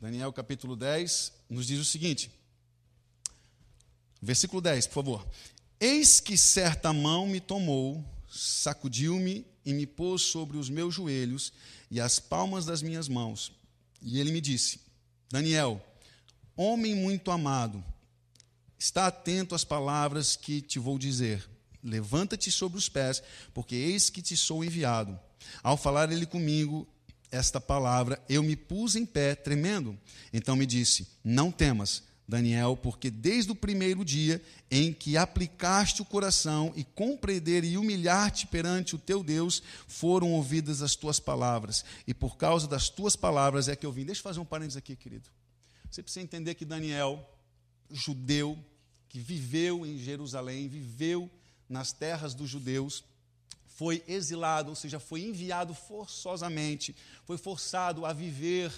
Daniel 0.00 0.32
capítulo 0.32 0.76
10 0.76 1.32
nos 1.48 1.66
diz 1.66 1.78
o 1.78 1.84
seguinte, 1.84 2.30
versículo 4.20 4.60
10, 4.60 4.86
por 4.88 4.94
favor. 4.94 5.26
Eis 5.80 6.20
que 6.20 6.36
certa 6.36 6.92
mão 6.92 7.26
me 7.26 7.40
tomou, 7.40 8.04
sacudiu-me 8.30 9.46
e 9.64 9.72
me 9.72 9.86
pôs 9.86 10.22
sobre 10.22 10.56
os 10.56 10.68
meus 10.68 10.94
joelhos 10.94 11.52
e 11.90 12.00
as 12.00 12.18
palmas 12.18 12.64
das 12.64 12.82
minhas 12.82 13.08
mãos. 13.08 13.52
E 14.00 14.18
ele 14.20 14.32
me 14.32 14.40
disse: 14.40 14.80
Daniel, 15.30 15.84
homem 16.56 16.94
muito 16.94 17.30
amado, 17.30 17.82
está 18.78 19.06
atento 19.06 19.54
às 19.54 19.64
palavras 19.64 20.36
que 20.36 20.60
te 20.60 20.78
vou 20.78 20.98
dizer. 20.98 21.48
levanta-te 21.82 22.50
sobre 22.50 22.78
os 22.78 22.88
pés, 22.88 23.22
porque 23.52 23.74
eis 23.74 24.08
que 24.08 24.22
te 24.22 24.36
sou 24.36 24.64
enviado. 24.64 25.18
Ao 25.62 25.76
falar 25.76 26.10
ele 26.10 26.24
comigo 26.24 26.88
esta 27.34 27.60
palavra, 27.60 28.22
eu 28.28 28.42
me 28.42 28.54
pus 28.54 28.94
em 28.94 29.04
pé, 29.04 29.34
tremendo. 29.34 29.98
Então 30.32 30.54
me 30.54 30.64
disse: 30.64 31.06
Não 31.22 31.50
temas, 31.50 32.02
Daniel, 32.26 32.76
porque 32.76 33.10
desde 33.10 33.50
o 33.50 33.54
primeiro 33.54 34.04
dia 34.04 34.40
em 34.70 34.92
que 34.92 35.16
aplicaste 35.16 36.00
o 36.00 36.04
coração 36.04 36.72
e 36.76 36.84
compreender 36.84 37.64
e 37.64 37.76
humilhar-te 37.76 38.46
perante 38.46 38.94
o 38.94 38.98
teu 38.98 39.22
Deus, 39.22 39.62
foram 39.88 40.32
ouvidas 40.32 40.80
as 40.80 40.94
tuas 40.94 41.18
palavras. 41.18 41.84
E 42.06 42.14
por 42.14 42.36
causa 42.36 42.68
das 42.68 42.88
tuas 42.88 43.16
palavras 43.16 43.68
é 43.68 43.76
que 43.76 43.84
eu 43.84 43.92
vim. 43.92 44.04
Deixa 44.04 44.20
eu 44.20 44.24
fazer 44.24 44.40
um 44.40 44.44
parênteses 44.44 44.76
aqui, 44.76 44.94
querido. 44.94 45.28
Você 45.90 46.02
precisa 46.02 46.24
entender 46.24 46.54
que 46.54 46.64
Daniel, 46.64 47.28
judeu, 47.90 48.58
que 49.08 49.18
viveu 49.18 49.84
em 49.84 49.98
Jerusalém, 49.98 50.68
viveu 50.68 51.30
nas 51.68 51.92
terras 51.92 52.34
dos 52.34 52.48
judeus, 52.48 53.04
foi 53.74 54.04
exilado, 54.06 54.70
ou 54.70 54.76
seja, 54.76 55.00
foi 55.00 55.22
enviado 55.22 55.74
forçosamente, 55.74 56.94
foi 57.24 57.36
forçado 57.36 58.06
a 58.06 58.12
viver 58.12 58.72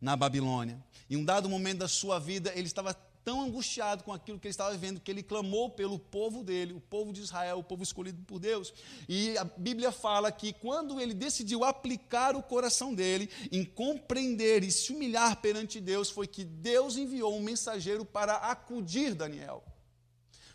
na 0.00 0.14
Babilônia. 0.14 0.82
Em 1.08 1.16
um 1.16 1.24
dado 1.24 1.48
momento 1.48 1.78
da 1.78 1.88
sua 1.88 2.18
vida, 2.18 2.52
ele 2.54 2.66
estava 2.66 2.92
tão 3.24 3.40
angustiado 3.40 4.04
com 4.04 4.12
aquilo 4.12 4.38
que 4.38 4.46
ele 4.46 4.52
estava 4.52 4.72
vivendo 4.72 5.00
que 5.00 5.10
ele 5.10 5.22
clamou 5.22 5.70
pelo 5.70 5.98
povo 5.98 6.42
dele, 6.42 6.74
o 6.74 6.80
povo 6.80 7.12
de 7.12 7.22
Israel, 7.22 7.60
o 7.60 7.64
povo 7.64 7.82
escolhido 7.82 8.20
por 8.24 8.38
Deus. 8.38 8.74
E 9.08 9.38
a 9.38 9.44
Bíblia 9.44 9.90
fala 9.90 10.30
que 10.30 10.52
quando 10.52 11.00
ele 11.00 11.14
decidiu 11.14 11.64
aplicar 11.64 12.36
o 12.36 12.42
coração 12.42 12.92
dele 12.94 13.30
em 13.50 13.64
compreender 13.64 14.64
e 14.64 14.70
se 14.70 14.92
humilhar 14.92 15.40
perante 15.40 15.80
Deus, 15.80 16.10
foi 16.10 16.26
que 16.26 16.44
Deus 16.44 16.96
enviou 16.96 17.34
um 17.34 17.42
mensageiro 17.42 18.04
para 18.04 18.34
acudir 18.34 19.14
Daniel 19.14 19.64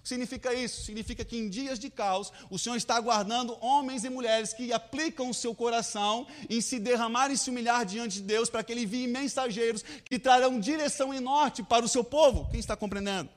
significa 0.08 0.54
isso? 0.54 0.84
Significa 0.84 1.24
que 1.26 1.38
em 1.38 1.50
dias 1.50 1.78
de 1.78 1.90
caos, 1.90 2.32
o 2.50 2.58
Senhor 2.58 2.76
está 2.76 2.96
aguardando 2.96 3.58
homens 3.62 4.04
e 4.04 4.10
mulheres 4.10 4.54
que 4.54 4.74
aplicam 4.74 5.30
o 5.30 5.34
seu 5.34 5.54
coração 5.54 6.26
em 6.50 6.62
se 6.62 6.80
derramar 6.80 7.30
e 7.32 7.38
se 7.38 7.50
humilhar 7.50 7.86
diante 7.86 8.18
de 8.18 8.24
Deus, 8.24 8.50
para 8.50 8.64
que 8.64 8.72
Ele 8.72 8.84
envie 8.84 9.08
mensageiros 9.08 9.84
que 10.06 10.18
trarão 10.18 10.60
direção 10.60 11.14
e 11.14 11.20
norte 11.20 11.62
para 11.62 11.86
o 11.86 11.88
seu 11.88 12.04
povo. 12.04 12.48
Quem 12.50 12.60
está 12.60 12.76
compreendendo? 12.76 13.30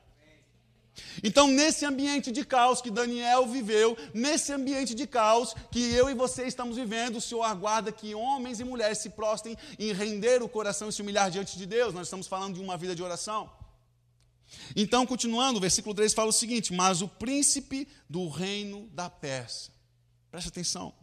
Então, 1.23 1.47
nesse 1.49 1.85
ambiente 1.85 2.31
de 2.31 2.45
caos 2.45 2.81
que 2.81 2.91
Daniel 2.91 3.47
viveu, 3.47 3.97
nesse 4.13 4.53
ambiente 4.53 4.95
de 4.95 5.07
caos 5.07 5.55
que 5.71 5.93
eu 5.93 6.11
e 6.11 6.15
você 6.15 6.45
estamos 6.45 6.77
vivendo, 6.77 7.17
o 7.17 7.21
Senhor 7.21 7.43
aguarda 7.45 7.93
que 7.93 8.15
homens 8.15 8.61
e 8.61 8.65
mulheres 8.65 8.99
se 8.99 9.11
prostem 9.11 9.57
em 9.79 9.93
render 9.93 10.43
o 10.43 10.49
coração 10.49 10.89
e 10.89 10.93
se 10.93 11.03
humilhar 11.03 11.31
diante 11.31 11.57
de 11.57 11.67
Deus. 11.67 11.95
Nós 11.95 12.07
estamos 12.07 12.27
falando 12.27 12.55
de 12.55 12.61
uma 12.61 12.77
vida 12.77 12.95
de 12.95 13.03
oração. 13.03 13.51
Então, 14.75 15.07
continuando, 15.07 15.59
o 15.59 15.61
versículo 15.61 15.95
3 15.95 16.13
fala 16.15 16.31
o 16.31 16.33
seguinte: 16.33 16.73
Mas 16.73 17.03
o 17.03 17.09
príncipe 17.09 17.89
do 18.09 18.29
reino 18.29 18.89
da 18.93 19.09
Pérsia, 19.09 19.73
preste 20.31 20.49
atenção. 20.49 20.95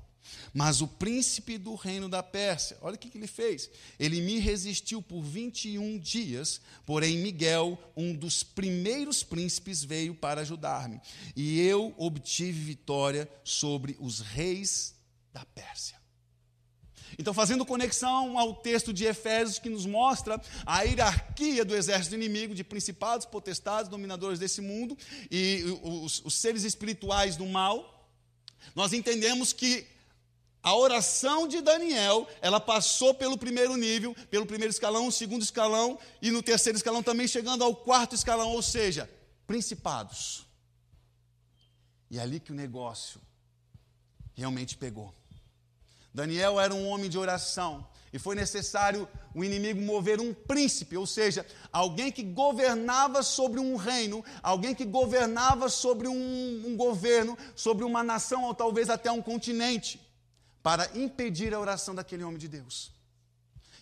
Mas 0.53 0.81
o 0.81 0.87
príncipe 0.87 1.57
do 1.57 1.75
reino 1.75 2.09
da 2.09 2.21
Pérsia, 2.21 2.77
olha 2.81 2.95
o 2.95 2.97
que, 2.97 3.09
que 3.09 3.17
ele 3.17 3.27
fez. 3.27 3.69
Ele 3.99 4.21
me 4.21 4.39
resistiu 4.39 5.01
por 5.01 5.21
21 5.21 5.97
dias, 5.99 6.61
porém 6.85 7.17
Miguel, 7.17 7.77
um 7.95 8.13
dos 8.13 8.43
primeiros 8.43 9.23
príncipes, 9.23 9.83
veio 9.83 10.15
para 10.15 10.41
ajudar-me. 10.41 10.99
E 11.35 11.59
eu 11.61 11.93
obtive 11.97 12.59
vitória 12.59 13.29
sobre 13.43 13.95
os 13.99 14.19
reis 14.19 14.95
da 15.33 15.45
Pérsia. 15.45 15.96
Então, 17.19 17.33
fazendo 17.33 17.65
conexão 17.65 18.37
ao 18.37 18.53
texto 18.53 18.93
de 18.93 19.05
Efésios 19.05 19.57
que 19.57 19.69
nos 19.69 19.85
mostra 19.85 20.39
a 20.65 20.83
hierarquia 20.83 21.65
do 21.65 21.75
exército 21.75 22.15
inimigo, 22.15 22.53
de 22.53 22.63
principados, 22.63 23.25
potestades, 23.25 23.89
dominadores 23.89 24.37
desse 24.37 24.61
mundo 24.61 24.95
e 25.31 25.63
os, 25.81 26.23
os 26.23 26.35
seres 26.35 26.63
espirituais 26.63 27.35
do 27.35 27.45
mal, 27.45 28.07
nós 28.75 28.93
entendemos 28.93 29.51
que 29.51 29.87
a 30.61 30.75
oração 30.75 31.47
de 31.47 31.61
Daniel, 31.61 32.27
ela 32.41 32.59
passou 32.59 33.13
pelo 33.13 33.37
primeiro 33.37 33.75
nível, 33.77 34.13
pelo 34.29 34.45
primeiro 34.45 34.71
escalão, 34.71 35.09
segundo 35.09 35.41
escalão 35.41 35.97
e 36.21 36.29
no 36.29 36.43
terceiro 36.43 36.77
escalão 36.77 37.01
também 37.01 37.27
chegando 37.27 37.63
ao 37.63 37.75
quarto 37.75 38.13
escalão, 38.13 38.51
ou 38.51 38.61
seja, 38.61 39.09
principados. 39.47 40.45
E 42.11 42.19
é 42.19 42.21
ali 42.21 42.39
que 42.39 42.51
o 42.51 42.55
negócio 42.55 43.21
realmente 44.35 44.77
pegou. 44.77 45.13
Daniel 46.17 46.59
era 46.59 46.73
um 46.73 46.87
homem 46.87 47.11
de 47.11 47.17
oração. 47.19 47.85
E 48.11 48.17
foi 48.17 48.35
necessário 48.35 49.07
o 49.35 49.43
inimigo 49.43 49.79
mover 49.79 50.19
um 50.19 50.33
príncipe, 50.33 50.97
ou 50.97 51.05
seja, 51.05 51.45
alguém 51.71 52.11
que 52.11 52.23
governava 52.23 53.21
sobre 53.21 53.59
um 53.59 53.75
reino, 53.75 54.25
alguém 54.41 54.73
que 54.73 54.83
governava 54.83 55.69
sobre 55.69 56.07
um, 56.07 56.63
um 56.65 56.75
governo, 56.75 57.37
sobre 57.55 57.83
uma 57.85 58.01
nação 58.01 58.45
ou 58.45 58.55
talvez 58.55 58.89
até 58.89 59.11
um 59.11 59.21
continente, 59.21 60.01
para 60.63 60.89
impedir 60.95 61.53
a 61.53 61.59
oração 61.59 61.93
daquele 61.93 62.23
homem 62.23 62.39
de 62.39 62.47
Deus. 62.47 62.96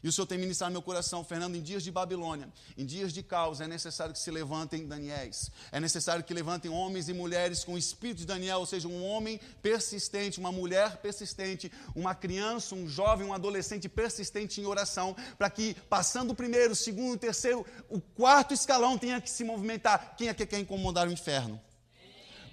E 0.05 0.07
o 0.07 0.11
Senhor 0.11 0.27
tem 0.27 0.37
ministrado 0.37 0.71
meu 0.71 0.83
coração, 0.83 1.23
Fernando, 1.23 1.55
em 1.55 1.63
dias 1.63 1.81
de 1.81 1.91
Babilônia, 1.91 2.47
em 2.77 2.85
dias 2.85 3.11
de 3.11 3.23
caos, 3.23 3.59
é 3.59 3.67
necessário 3.67 4.13
que 4.13 4.19
se 4.19 4.29
levantem 4.29 4.85
Daniéis. 4.85 5.49
É 5.71 5.79
necessário 5.79 6.23
que 6.23 6.31
levantem 6.31 6.69
homens 6.69 7.09
e 7.09 7.13
mulheres 7.13 7.63
com 7.63 7.73
o 7.73 7.77
espírito 7.77 8.17
de 8.17 8.25
Daniel, 8.27 8.59
ou 8.59 8.67
seja, 8.67 8.87
um 8.87 9.03
homem 9.03 9.39
persistente, 9.63 10.39
uma 10.39 10.51
mulher 10.51 10.97
persistente, 10.97 11.71
uma 11.95 12.13
criança, 12.13 12.75
um 12.75 12.87
jovem, 12.87 13.25
um 13.25 13.33
adolescente 13.33 13.89
persistente 13.89 14.61
em 14.61 14.67
oração, 14.67 15.15
para 15.39 15.49
que, 15.49 15.73
passando 15.89 16.33
o 16.33 16.35
primeiro, 16.35 16.73
o 16.73 16.75
segundo, 16.75 17.15
o 17.15 17.17
terceiro, 17.17 17.65
o 17.89 17.99
quarto 17.99 18.53
escalão 18.53 18.99
tenha 18.99 19.19
que 19.19 19.31
se 19.31 19.43
movimentar. 19.43 20.15
Quem 20.15 20.27
é 20.27 20.35
que 20.35 20.45
quer 20.45 20.59
incomodar 20.59 21.07
o 21.07 21.11
inferno? 21.11 21.59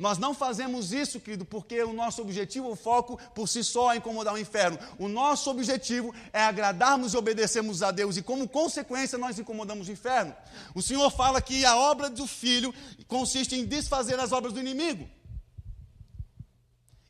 Nós 0.02 0.18
não 0.18 0.34
fazemos 0.34 0.92
isso, 0.92 1.20
querido, 1.20 1.44
porque 1.44 1.80
o 1.80 1.92
nosso 1.92 2.20
objetivo, 2.22 2.68
o 2.68 2.74
foco 2.74 3.16
por 3.36 3.48
si 3.48 3.62
só 3.62 3.92
é 3.92 3.98
incomodar 3.98 4.34
o 4.34 4.38
inferno. 4.38 4.76
O 4.98 5.06
nosso 5.06 5.48
objetivo 5.48 6.12
é 6.32 6.42
agradarmos 6.42 7.14
e 7.14 7.16
obedecermos 7.16 7.84
a 7.84 7.92
Deus, 7.92 8.16
e 8.16 8.22
como 8.22 8.48
consequência 8.48 9.16
nós 9.16 9.38
incomodamos 9.38 9.86
o 9.86 9.92
inferno. 9.92 10.34
O 10.74 10.82
Senhor 10.82 11.08
fala 11.12 11.40
que 11.40 11.64
a 11.64 11.76
obra 11.76 12.10
do 12.10 12.26
filho 12.26 12.74
consiste 13.06 13.54
em 13.54 13.64
desfazer 13.64 14.18
as 14.18 14.32
obras 14.32 14.52
do 14.52 14.58
inimigo. 14.58 15.08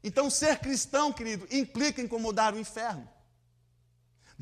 Então, 0.04 0.28
ser 0.28 0.58
cristão, 0.58 1.14
querido, 1.14 1.48
implica 1.50 2.02
incomodar 2.02 2.52
o 2.52 2.60
inferno. 2.60 3.08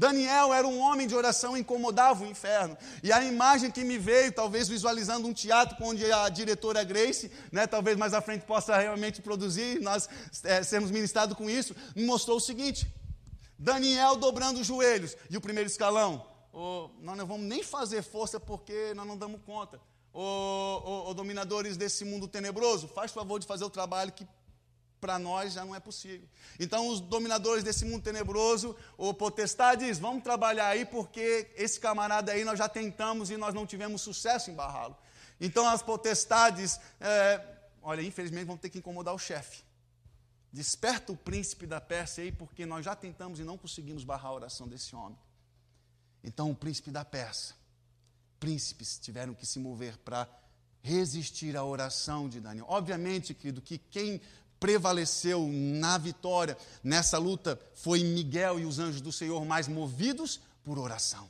Daniel 0.00 0.54
era 0.54 0.66
um 0.66 0.80
homem 0.80 1.06
de 1.06 1.14
oração, 1.14 1.54
incomodava 1.54 2.24
o 2.24 2.26
inferno. 2.26 2.74
E 3.02 3.12
a 3.12 3.22
imagem 3.22 3.70
que 3.70 3.84
me 3.84 3.98
veio, 3.98 4.32
talvez 4.32 4.66
visualizando 4.66 5.28
um 5.28 5.34
teatro 5.34 5.76
onde 5.78 6.10
a 6.10 6.26
diretora 6.30 6.82
Grace, 6.82 7.30
né, 7.52 7.66
talvez 7.66 7.98
mais 7.98 8.14
à 8.14 8.22
frente 8.22 8.46
possa 8.46 8.78
realmente 8.78 9.20
produzir, 9.20 9.78
nós 9.82 10.08
é, 10.42 10.62
sermos 10.62 10.90
ministrados 10.90 11.36
com 11.36 11.50
isso, 11.50 11.76
me 11.94 12.02
mostrou 12.06 12.38
o 12.38 12.40
seguinte: 12.40 12.90
Daniel 13.58 14.16
dobrando 14.16 14.60
os 14.60 14.66
joelhos. 14.66 15.14
E 15.28 15.36
o 15.36 15.40
primeiro 15.40 15.68
escalão, 15.68 16.26
oh, 16.50 16.88
nós 17.02 17.18
não 17.18 17.26
vamos 17.26 17.46
nem 17.46 17.62
fazer 17.62 18.02
força 18.02 18.40
porque 18.40 18.94
nós 18.94 19.06
não 19.06 19.18
damos 19.18 19.42
conta. 19.44 19.78
Ô 20.14 20.22
oh, 20.22 21.04
oh, 21.10 21.14
dominadores 21.14 21.76
desse 21.76 22.06
mundo 22.06 22.26
tenebroso, 22.26 22.88
faz 22.88 23.12
favor 23.12 23.38
de 23.38 23.46
fazer 23.46 23.64
o 23.64 23.70
trabalho 23.70 24.12
que 24.12 24.26
para 25.00 25.18
nós 25.18 25.54
já 25.54 25.64
não 25.64 25.74
é 25.74 25.80
possível. 25.80 26.28
Então, 26.58 26.88
os 26.88 27.00
dominadores 27.00 27.64
desse 27.64 27.84
mundo 27.84 28.02
tenebroso, 28.02 28.76
ou 28.98 29.14
potestades, 29.14 29.98
vamos 29.98 30.22
trabalhar 30.22 30.68
aí, 30.68 30.84
porque 30.84 31.50
esse 31.56 31.80
camarada 31.80 32.32
aí 32.32 32.44
nós 32.44 32.58
já 32.58 32.68
tentamos 32.68 33.30
e 33.30 33.36
nós 33.36 33.54
não 33.54 33.66
tivemos 33.66 34.02
sucesso 34.02 34.50
em 34.50 34.54
barrá-lo. 34.54 34.96
Então, 35.40 35.66
as 35.66 35.82
potestades, 35.82 36.78
é, 37.00 37.42
olha, 37.82 38.02
infelizmente 38.02 38.44
vão 38.44 38.58
ter 38.58 38.68
que 38.68 38.78
incomodar 38.78 39.14
o 39.14 39.18
chefe. 39.18 39.62
Desperta 40.52 41.12
o 41.12 41.16
príncipe 41.16 41.66
da 41.66 41.80
Pérsia 41.80 42.24
aí, 42.24 42.32
porque 42.32 42.66
nós 42.66 42.84
já 42.84 42.94
tentamos 42.94 43.40
e 43.40 43.44
não 43.44 43.56
conseguimos 43.56 44.04
barrar 44.04 44.30
a 44.30 44.34
oração 44.34 44.68
desse 44.68 44.94
homem. 44.94 45.18
Então, 46.22 46.50
o 46.50 46.54
príncipe 46.54 46.90
da 46.90 47.04
Pérsia, 47.04 47.54
príncipes 48.38 48.98
tiveram 48.98 49.32
que 49.32 49.46
se 49.46 49.58
mover 49.58 49.96
para 49.98 50.28
resistir 50.82 51.56
à 51.56 51.64
oração 51.64 52.28
de 52.28 52.40
Daniel. 52.40 52.66
Obviamente, 52.68 53.34
querido, 53.34 53.60
que 53.60 53.78
quem 53.78 54.20
prevaleceu 54.60 55.48
na 55.50 55.98
vitória 55.98 56.56
nessa 56.84 57.16
luta 57.16 57.58
foi 57.74 58.04
Miguel 58.04 58.60
e 58.60 58.66
os 58.66 58.78
anjos 58.78 59.00
do 59.00 59.10
Senhor, 59.10 59.44
mais 59.44 59.66
movidos 59.66 60.38
por 60.62 60.78
oração. 60.78 61.28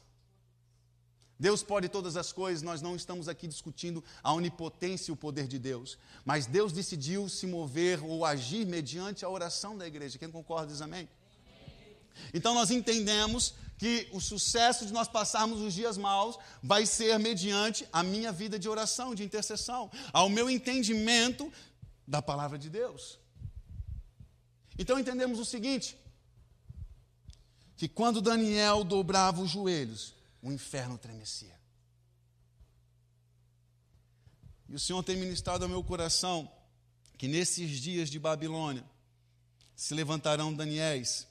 Deus 1.38 1.62
pode 1.62 1.88
todas 1.88 2.18
as 2.18 2.32
coisas, 2.32 2.60
nós 2.60 2.82
não 2.82 2.94
estamos 2.94 3.26
aqui 3.26 3.48
discutindo 3.48 4.04
a 4.22 4.30
onipotência 4.34 5.10
e 5.10 5.14
o 5.14 5.16
poder 5.16 5.46
de 5.46 5.58
Deus, 5.58 5.96
mas 6.22 6.44
Deus 6.44 6.70
decidiu 6.70 7.30
se 7.30 7.46
mover 7.46 8.04
ou 8.04 8.26
agir 8.26 8.66
mediante 8.66 9.24
a 9.24 9.28
oração 9.30 9.78
da 9.78 9.86
igreja. 9.86 10.18
Quem 10.18 10.30
concorda 10.30 10.66
diz 10.66 10.82
amém? 10.82 11.08
Então 12.34 12.52
nós 12.52 12.70
entendemos 12.70 13.54
que 13.78 14.08
o 14.12 14.20
sucesso 14.20 14.84
de 14.84 14.92
nós 14.92 15.08
passarmos 15.08 15.60
os 15.60 15.72
dias 15.72 15.96
maus 15.96 16.38
vai 16.62 16.84
ser 16.84 17.18
mediante 17.18 17.88
a 17.90 18.02
minha 18.02 18.30
vida 18.30 18.58
de 18.58 18.68
oração, 18.68 19.14
de 19.14 19.24
intercessão, 19.24 19.90
ao 20.12 20.28
meu 20.28 20.50
entendimento 20.50 21.50
da 22.06 22.20
palavra 22.20 22.58
de 22.58 22.68
Deus. 22.68 23.19
Então 24.80 24.98
entendemos 24.98 25.38
o 25.38 25.44
seguinte: 25.44 25.94
que 27.76 27.86
quando 27.86 28.22
Daniel 28.22 28.82
dobrava 28.82 29.42
os 29.42 29.50
joelhos, 29.50 30.14
o 30.40 30.50
inferno 30.50 30.96
tremecia. 30.96 31.54
E 34.70 34.74
o 34.74 34.80
Senhor 34.80 35.02
tem 35.02 35.18
ministrado 35.18 35.64
ao 35.64 35.68
meu 35.68 35.84
coração 35.84 36.50
que 37.18 37.28
nesses 37.28 37.78
dias 37.78 38.08
de 38.08 38.18
Babilônia 38.18 38.82
se 39.76 39.92
levantarão 39.92 40.54
Daniéis, 40.54 41.26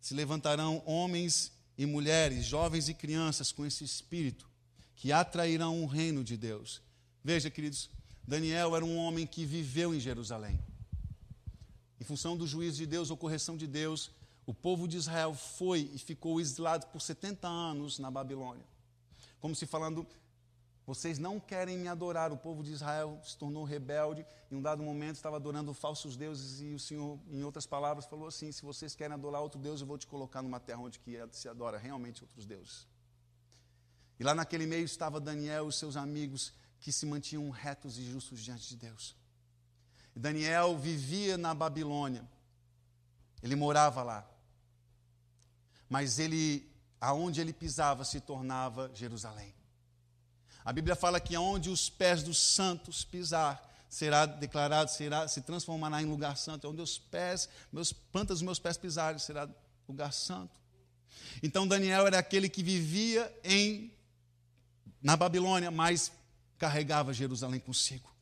se 0.00 0.14
levantarão 0.14 0.82
homens 0.86 1.52
e 1.76 1.84
mulheres, 1.84 2.46
jovens 2.46 2.88
e 2.88 2.94
crianças 2.94 3.52
com 3.52 3.66
esse 3.66 3.84
espírito, 3.84 4.48
que 4.96 5.12
atrairão 5.12 5.82
o 5.82 5.86
reino 5.86 6.24
de 6.24 6.38
Deus. 6.38 6.80
Veja, 7.22 7.50
queridos, 7.50 7.90
Daniel 8.26 8.74
era 8.74 8.84
um 8.84 8.96
homem 8.96 9.26
que 9.26 9.44
viveu 9.44 9.94
em 9.94 10.00
Jerusalém. 10.00 10.58
Em 12.00 12.04
função 12.04 12.36
do 12.36 12.46
juízo 12.46 12.78
de 12.78 12.86
Deus 12.86 13.10
ou 13.10 13.16
correção 13.16 13.56
de 13.56 13.66
Deus, 13.66 14.10
o 14.46 14.52
povo 14.52 14.86
de 14.86 14.96
Israel 14.96 15.34
foi 15.34 15.90
e 15.92 15.98
ficou 15.98 16.40
exilado 16.40 16.86
por 16.88 17.00
70 17.00 17.46
anos 17.48 17.98
na 17.98 18.10
Babilônia. 18.10 18.64
Como 19.40 19.54
se 19.54 19.66
falando, 19.66 20.06
vocês 20.86 21.18
não 21.18 21.40
querem 21.40 21.78
me 21.78 21.88
adorar. 21.88 22.30
O 22.32 22.36
povo 22.36 22.62
de 22.62 22.72
Israel 22.72 23.18
se 23.24 23.36
tornou 23.38 23.64
rebelde. 23.64 24.24
Em 24.50 24.56
um 24.56 24.62
dado 24.62 24.82
momento 24.82 25.16
estava 25.16 25.36
adorando 25.36 25.72
falsos 25.72 26.16
deuses 26.16 26.60
e 26.60 26.74
o 26.74 26.78
Senhor, 26.78 27.18
em 27.30 27.42
outras 27.42 27.66
palavras, 27.66 28.04
falou 28.04 28.28
assim: 28.28 28.52
se 28.52 28.62
vocês 28.62 28.94
querem 28.94 29.14
adorar 29.14 29.40
outro 29.40 29.58
Deus, 29.58 29.80
eu 29.80 29.86
vou 29.86 29.96
te 29.96 30.06
colocar 30.06 30.42
numa 30.42 30.60
terra 30.60 30.80
onde 30.80 30.98
que 30.98 31.18
se 31.32 31.48
adora 31.48 31.78
realmente 31.78 32.22
outros 32.22 32.44
deuses. 32.44 32.86
E 34.18 34.22
lá 34.22 34.34
naquele 34.34 34.66
meio 34.66 34.84
estava 34.84 35.20
Daniel 35.20 35.68
e 35.68 35.72
seus 35.72 35.96
amigos 35.96 36.52
que 36.80 36.92
se 36.92 37.06
mantinham 37.06 37.48
retos 37.50 37.98
e 37.98 38.04
justos 38.04 38.40
diante 38.40 38.68
de 38.68 38.76
Deus. 38.76 39.16
Daniel 40.14 40.76
vivia 40.78 41.36
na 41.36 41.54
Babilônia. 41.54 42.24
Ele 43.42 43.56
morava 43.56 44.02
lá. 44.02 44.26
Mas 45.88 46.18
ele, 46.18 46.70
aonde 47.00 47.40
ele 47.40 47.52
pisava, 47.52 48.04
se 48.04 48.20
tornava 48.20 48.90
Jerusalém. 48.94 49.54
A 50.64 50.72
Bíblia 50.72 50.96
fala 50.96 51.20
que 51.20 51.34
aonde 51.34 51.68
os 51.68 51.90
pés 51.90 52.22
dos 52.22 52.38
santos 52.38 53.04
pisar, 53.04 53.70
será 53.88 54.24
declarado, 54.24 54.90
será, 54.90 55.28
se 55.28 55.42
transformará 55.42 56.00
em 56.00 56.06
lugar 56.06 56.36
santo. 56.36 56.68
Onde 56.68 56.80
os 56.80 56.96
pés, 56.98 57.48
meus 57.72 57.92
plantas 57.92 58.40
meus 58.40 58.58
pés 58.58 58.76
pisarem, 58.76 59.18
será 59.18 59.48
lugar 59.86 60.12
santo. 60.12 60.58
Então 61.42 61.66
Daniel 61.66 62.06
era 62.06 62.18
aquele 62.18 62.48
que 62.48 62.62
vivia 62.62 63.32
em 63.42 63.92
na 65.02 65.16
Babilônia, 65.16 65.70
mas 65.70 66.10
carregava 66.56 67.12
Jerusalém 67.12 67.60
consigo. 67.60 68.13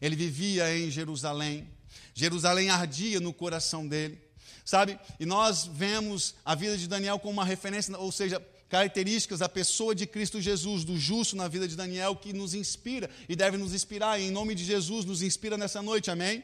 Ele 0.00 0.16
vivia 0.16 0.76
em 0.76 0.90
Jerusalém. 0.90 1.68
Jerusalém 2.14 2.70
ardia 2.70 3.20
no 3.20 3.32
coração 3.32 3.86
dele. 3.86 4.20
Sabe? 4.64 4.98
E 5.20 5.24
nós 5.24 5.64
vemos 5.66 6.34
a 6.44 6.54
vida 6.54 6.76
de 6.76 6.88
Daniel 6.88 7.18
como 7.18 7.34
uma 7.34 7.44
referência, 7.44 7.96
ou 7.96 8.10
seja, 8.10 8.40
características 8.68 9.38
da 9.38 9.48
pessoa 9.48 9.94
de 9.94 10.06
Cristo 10.06 10.40
Jesus, 10.40 10.84
do 10.84 10.98
justo 10.98 11.36
na 11.36 11.46
vida 11.46 11.68
de 11.68 11.76
Daniel, 11.76 12.16
que 12.16 12.32
nos 12.32 12.52
inspira 12.52 13.08
e 13.28 13.36
deve 13.36 13.56
nos 13.56 13.72
inspirar. 13.72 14.18
E 14.18 14.24
em 14.24 14.30
nome 14.30 14.54
de 14.54 14.64
Jesus, 14.64 15.04
nos 15.04 15.22
inspira 15.22 15.56
nessa 15.56 15.80
noite, 15.80 16.10
amém? 16.10 16.42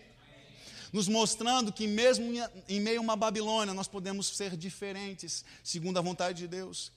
Nos 0.92 1.08
mostrando 1.08 1.72
que, 1.72 1.86
mesmo 1.86 2.32
em 2.68 2.80
meio 2.80 2.98
a 3.00 3.02
uma 3.02 3.16
Babilônia, 3.16 3.74
nós 3.74 3.88
podemos 3.88 4.28
ser 4.28 4.56
diferentes, 4.56 5.44
segundo 5.64 5.98
a 5.98 6.02
vontade 6.02 6.38
de 6.38 6.46
Deus. 6.46 6.92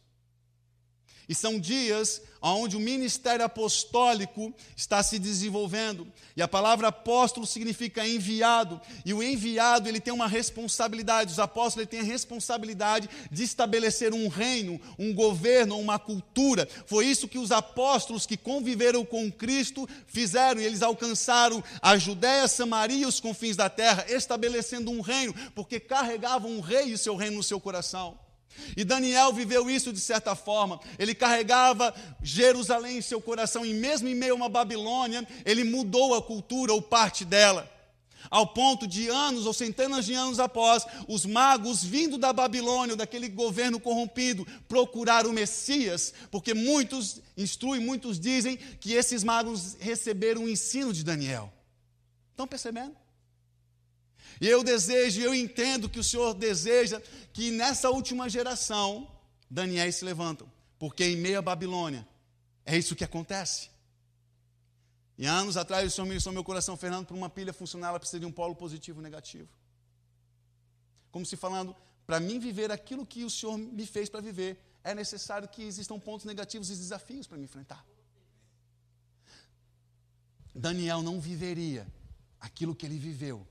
E 1.28 1.36
são 1.36 1.60
dias 1.60 2.22
onde 2.54 2.78
o 2.78 2.80
ministério 2.80 3.44
apostólico 3.44 4.54
está 4.76 5.02
se 5.02 5.18
desenvolvendo. 5.18 6.08
E 6.36 6.42
a 6.42 6.48
palavra 6.48 6.90
apóstolo 6.90 7.46
significa 7.48 8.08
enviado. 8.08 8.80
E 9.04 9.14
o 9.14 9.24
enviado, 9.24 9.90
ele 9.90 10.00
tem 10.00 10.14
uma 10.14 10.28
responsabilidade. 10.28 11.32
Os 11.32 11.40
apóstolos 11.40 11.90
têm 11.90 12.02
a 12.02 12.04
responsabilidade 12.04 13.10
de 13.32 13.44
estabelecer 13.44 14.14
um 14.14 14.28
reino, 14.28 14.80
um 15.00 15.14
governo, 15.14 15.80
uma 15.80 15.98
cultura. 15.98 16.68
Foi 16.86 17.08
isso 17.08 17.28
que 17.28 17.40
os 17.40 17.52
apóstolos 17.52 18.26
que 18.26 18.38
conviveram 18.38 19.04
com 19.04 19.32
Cristo 19.32 19.88
fizeram. 20.06 20.62
E 20.62 20.66
eles 20.66 20.84
alcançaram 20.84 21.64
a 21.82 21.98
Judéia, 21.98 22.48
Samaria 22.48 23.04
e 23.04 23.06
os 23.06 23.20
confins 23.20 23.56
da 23.56 23.70
terra, 23.70 24.06
estabelecendo 24.08 24.92
um 24.92 25.02
reino, 25.02 25.34
porque 25.56 25.80
carregavam 25.80 26.52
um 26.52 26.62
rei 26.62 26.92
e 26.92 26.98
seu 26.98 27.16
reino 27.16 27.38
no 27.38 27.44
seu 27.44 27.60
coração. 27.60 28.25
E 28.76 28.84
Daniel 28.84 29.34
viveu 29.34 29.70
isso 29.70 29.92
de 29.92 30.00
certa 30.00 30.36
forma. 30.36 30.80
Ele 30.98 31.16
carregava 31.16 31.94
Jerusalém 32.22 32.98
em 32.98 33.02
seu 33.02 33.22
coração, 33.22 33.66
e 33.66 33.74
mesmo 33.74 34.08
em 34.08 34.16
meio 34.16 34.34
a 34.34 34.36
uma 34.36 34.50
Babilônia, 34.50 35.28
ele 35.46 35.64
mudou 35.64 36.16
a 36.16 36.22
cultura 36.22 36.74
ou 36.74 36.82
parte 36.82 37.24
dela. 37.26 37.72
Ao 38.30 38.48
ponto 38.48 38.88
de 38.88 39.08
anos 39.08 39.46
ou 39.46 39.54
centenas 39.54 40.06
de 40.06 40.14
anos 40.14 40.40
após, 40.40 40.86
os 41.08 41.26
magos 41.26 41.84
vindo 41.84 42.18
da 42.18 42.34
Babilônia, 42.34 42.96
daquele 42.96 43.30
governo 43.30 43.80
corrompido, 43.80 44.46
procurar 44.68 45.28
o 45.28 45.34
Messias, 45.34 46.14
porque 46.32 46.54
muitos 46.54 47.22
instruem, 47.38 47.82
muitos 47.82 48.20
dizem 48.20 48.58
que 48.58 48.94
esses 48.94 49.24
magos 49.24 49.78
receberam 49.80 50.46
o 50.46 50.50
ensino 50.50 50.92
de 50.92 51.04
Daniel. 51.04 51.52
Estão 52.32 52.48
percebendo? 52.48 52.96
E 54.40 54.48
eu 54.48 54.64
desejo, 54.64 55.22
eu 55.22 55.34
entendo 55.34 55.90
que 55.90 56.00
o 56.00 56.04
Senhor 56.04 56.34
deseja 56.34 57.02
que 57.32 57.52
nessa 57.52 57.90
última 57.90 58.30
geração, 58.30 59.10
Daniel 59.50 59.92
se 59.92 60.04
levantam, 60.04 60.52
porque 60.78 61.06
em 61.06 61.16
meio 61.16 61.40
à 61.40 61.42
Babilônia, 61.42 62.08
é 62.66 62.78
isso 62.78 62.96
que 62.96 63.04
acontece. 63.04 63.70
E 65.18 65.26
anos 65.26 65.56
atrás 65.56 65.88
o 65.88 65.96
Senhor 65.96 66.08
ministrou 66.08 66.34
meu 66.34 66.44
coração, 66.44 66.76
Fernando, 66.76 67.06
para 67.06 67.16
uma 67.16 67.30
pilha 67.30 67.54
funcionar, 67.54 67.90
ela 67.90 68.00
precisa 68.00 68.20
de 68.20 68.26
um 68.26 68.32
polo 68.32 68.56
positivo 68.56 69.00
e 69.00 69.04
negativo. 69.04 69.48
Como 71.12 71.26
se 71.26 71.38
falando, 71.38 71.74
para 72.06 72.20
mim 72.20 72.40
viver 72.40 72.72
aquilo 72.72 73.06
que 73.06 73.24
o 73.24 73.30
Senhor 73.30 73.58
me 73.58 73.86
fez 73.86 74.10
para 74.10 74.20
viver, 74.20 74.60
é 74.84 74.94
necessário 74.94 75.48
que 75.48 75.64
existam 75.64 75.98
pontos 76.00 76.26
negativos 76.26 76.70
e 76.70 76.76
desafios 76.76 77.26
para 77.26 77.38
me 77.38 77.46
enfrentar. 77.46 77.86
Daniel 80.54 81.02
não 81.02 81.20
viveria 81.20 81.88
aquilo 82.40 82.76
que 82.76 82.86
ele 82.86 82.98
viveu 82.98 83.48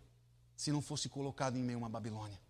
se 0.65 0.73
não 0.73 0.81
fosse 0.81 1.11
colocado 1.11 1.59
em 1.59 1.63
meio 1.63 1.77
a 1.77 1.83
uma 1.83 1.91
Babilônia. 1.91 2.41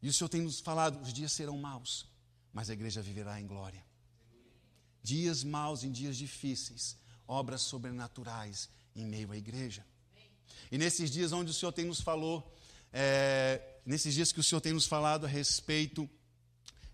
E 0.00 0.08
o 0.08 0.12
Senhor 0.12 0.30
tem 0.30 0.40
nos 0.40 0.58
falado: 0.58 0.98
os 1.02 1.12
dias 1.12 1.32
serão 1.32 1.58
maus, 1.58 2.08
mas 2.50 2.70
a 2.70 2.72
igreja 2.72 3.02
viverá 3.02 3.38
em 3.38 3.46
glória. 3.46 3.84
Dias 5.02 5.44
maus 5.44 5.84
em 5.84 5.92
dias 5.92 6.16
difíceis, 6.16 6.96
obras 7.28 7.60
sobrenaturais 7.60 8.70
em 8.94 9.04
meio 9.04 9.30
à 9.32 9.36
igreja. 9.36 9.84
E 10.72 10.78
nesses 10.78 11.10
dias 11.10 11.30
onde 11.30 11.50
o 11.50 11.54
Senhor 11.54 11.72
tem 11.72 11.84
nos 11.84 12.00
falou, 12.00 12.50
é, 12.90 13.60
nesses 13.84 14.14
dias 14.14 14.32
que 14.32 14.40
o 14.40 14.42
Senhor 14.42 14.62
tem 14.62 14.72
nos 14.72 14.86
falado 14.86 15.26
a 15.26 15.28
respeito 15.28 16.08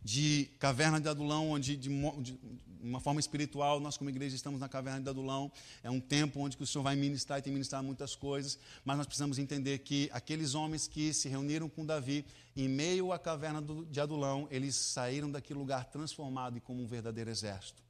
de 0.03 0.51
caverna 0.59 1.01
de 1.01 1.09
Adulão, 1.09 1.53
onde 1.53 1.77
de, 1.77 1.89
de, 2.21 2.39
uma 2.83 3.01
forma 3.01 3.21
espiritual, 3.21 3.79
nós 3.79 3.97
como 3.97 4.11
igreja 4.11 4.35
estamos 4.35 4.61
na 4.61 4.69
caverna 4.69 5.01
de 5.01 5.09
Adulão, 5.09 5.51
é 5.83 5.91
um 5.91 6.01
tempo 6.01 6.41
onde 6.41 6.57
o 6.61 6.67
Senhor 6.67 6.83
vai 6.83 6.97
ministrar 6.97 7.39
e 7.39 7.43
tem 7.43 7.53
ministrado 7.53 7.85
muitas 7.85 8.17
coisas, 8.17 8.59
mas 8.85 8.97
nós 8.97 9.07
precisamos 9.07 9.39
entender 9.39 9.79
que 9.79 10.11
aqueles 10.13 10.55
homens 10.55 10.89
que 10.89 11.13
se 11.15 11.29
reuniram 11.29 11.69
com 11.69 11.87
Davi, 11.87 12.27
em 12.57 12.69
meio 12.69 13.13
à 13.13 13.19
caverna 13.19 13.63
de 13.89 14.01
Adulão, 14.01 14.49
eles 14.51 14.75
saíram 14.75 15.31
daquele 15.31 15.59
lugar 15.59 15.85
transformado 15.87 16.59
e 16.59 16.61
como 16.61 16.83
um 16.83 16.87
verdadeiro 16.87 17.31
exército. 17.31 17.81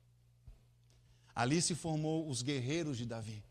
Ali 1.35 1.63
se 1.63 1.75
formou 1.75 2.29
os 2.29 2.43
guerreiros 2.43 2.99
de 2.99 3.07
Davi. 3.07 3.43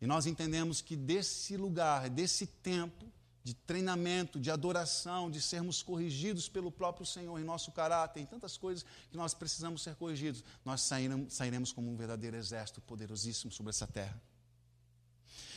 E 0.00 0.06
nós 0.06 0.24
entendemos 0.24 0.80
que 0.80 0.96
desse 0.96 1.56
lugar, 1.56 2.08
desse 2.08 2.46
tempo, 2.46 3.04
de 3.50 3.54
treinamento, 3.54 4.38
de 4.38 4.48
adoração, 4.48 5.28
de 5.28 5.42
sermos 5.42 5.82
corrigidos 5.82 6.48
pelo 6.48 6.70
próprio 6.70 7.04
Senhor 7.04 7.36
em 7.36 7.42
nosso 7.42 7.72
caráter, 7.72 8.20
em 8.20 8.24
tantas 8.24 8.56
coisas 8.56 8.84
que 9.10 9.16
nós 9.16 9.34
precisamos 9.34 9.82
ser 9.82 9.96
corrigidos, 9.96 10.44
nós 10.64 10.88
sairemos, 11.28 11.72
como 11.72 11.90
um 11.90 11.96
verdadeiro 11.96 12.36
exército 12.36 12.80
poderosíssimo 12.82 13.50
sobre 13.50 13.70
essa 13.70 13.88
terra. 13.88 14.16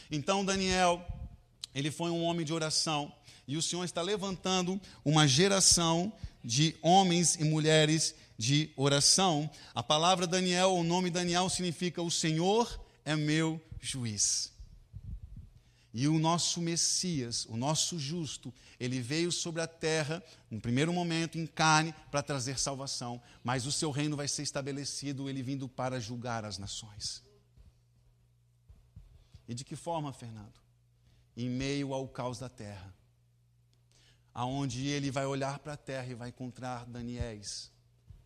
Então, 0.09 0.43
Daniel, 0.43 1.05
ele 1.75 1.91
foi 1.91 2.09
um 2.09 2.23
homem 2.23 2.43
de 2.43 2.51
oração, 2.51 3.13
e 3.47 3.57
o 3.57 3.61
Senhor 3.61 3.83
está 3.83 4.01
levantando 4.01 4.81
uma 5.05 5.27
geração 5.27 6.11
de 6.43 6.75
homens 6.81 7.35
e 7.35 7.43
mulheres 7.43 8.15
de 8.39 8.71
oração. 8.75 9.47
A 9.75 9.83
palavra 9.83 10.25
Daniel, 10.25 10.73
o 10.73 10.83
nome 10.83 11.11
Daniel 11.11 11.47
significa 11.47 12.01
o 12.01 12.09
Senhor 12.09 12.83
é 13.05 13.15
meu 13.15 13.61
juiz. 13.79 14.52
E 15.93 16.07
o 16.07 16.17
nosso 16.17 16.59
Messias, 16.59 17.45
o 17.45 17.55
nosso 17.55 17.99
justo, 17.99 18.51
ele 18.79 18.99
veio 18.99 19.31
sobre 19.31 19.61
a 19.61 19.67
terra, 19.67 20.23
no 20.49 20.59
primeiro 20.59 20.91
momento, 20.91 21.37
em 21.37 21.45
carne, 21.45 21.93
para 22.09 22.23
trazer 22.23 22.57
salvação, 22.57 23.21
mas 23.43 23.67
o 23.67 23.71
seu 23.71 23.91
reino 23.91 24.17
vai 24.17 24.27
ser 24.27 24.41
estabelecido, 24.41 25.29
ele 25.29 25.43
vindo 25.43 25.69
para 25.69 25.99
julgar 25.99 26.45
as 26.45 26.57
nações. 26.57 27.23
E 29.47 29.53
de 29.53 29.63
que 29.63 29.75
forma, 29.75 30.11
Fernando? 30.11 30.59
Em 31.37 31.47
meio 31.47 31.93
ao 31.93 32.07
caos 32.07 32.39
da 32.39 32.49
terra, 32.49 32.91
aonde 34.33 34.87
ele 34.87 35.11
vai 35.11 35.27
olhar 35.27 35.59
para 35.59 35.73
a 35.73 35.77
terra 35.77 36.07
e 36.07 36.15
vai 36.15 36.29
encontrar 36.29 36.85
Daniéis 36.87 37.71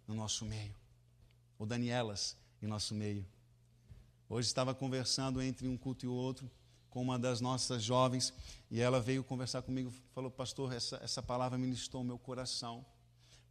no 0.07 0.15
nosso 0.15 0.45
meio, 0.45 0.75
ou 1.59 1.65
Danielas 1.65 2.37
em 2.61 2.67
nosso 2.67 2.95
meio. 2.95 3.25
Hoje 4.29 4.47
estava 4.47 4.73
conversando 4.73 5.41
entre 5.41 5.67
um 5.67 5.75
culto 5.75 6.05
e 6.05 6.07
o 6.07 6.13
outro, 6.13 6.49
com 6.97 7.03
uma 7.03 7.19
das 7.19 7.39
nossas 7.39 7.83
jovens 7.83 8.33
e 8.71 8.81
ela 8.81 8.99
veio 8.99 9.23
conversar 9.23 9.61
comigo, 9.61 9.93
falou, 10.15 10.31
pastor, 10.31 10.73
essa, 10.73 10.99
essa 11.03 11.21
palavra 11.21 11.55
ministrou 11.55 12.03
meu 12.03 12.17
coração, 12.17 12.83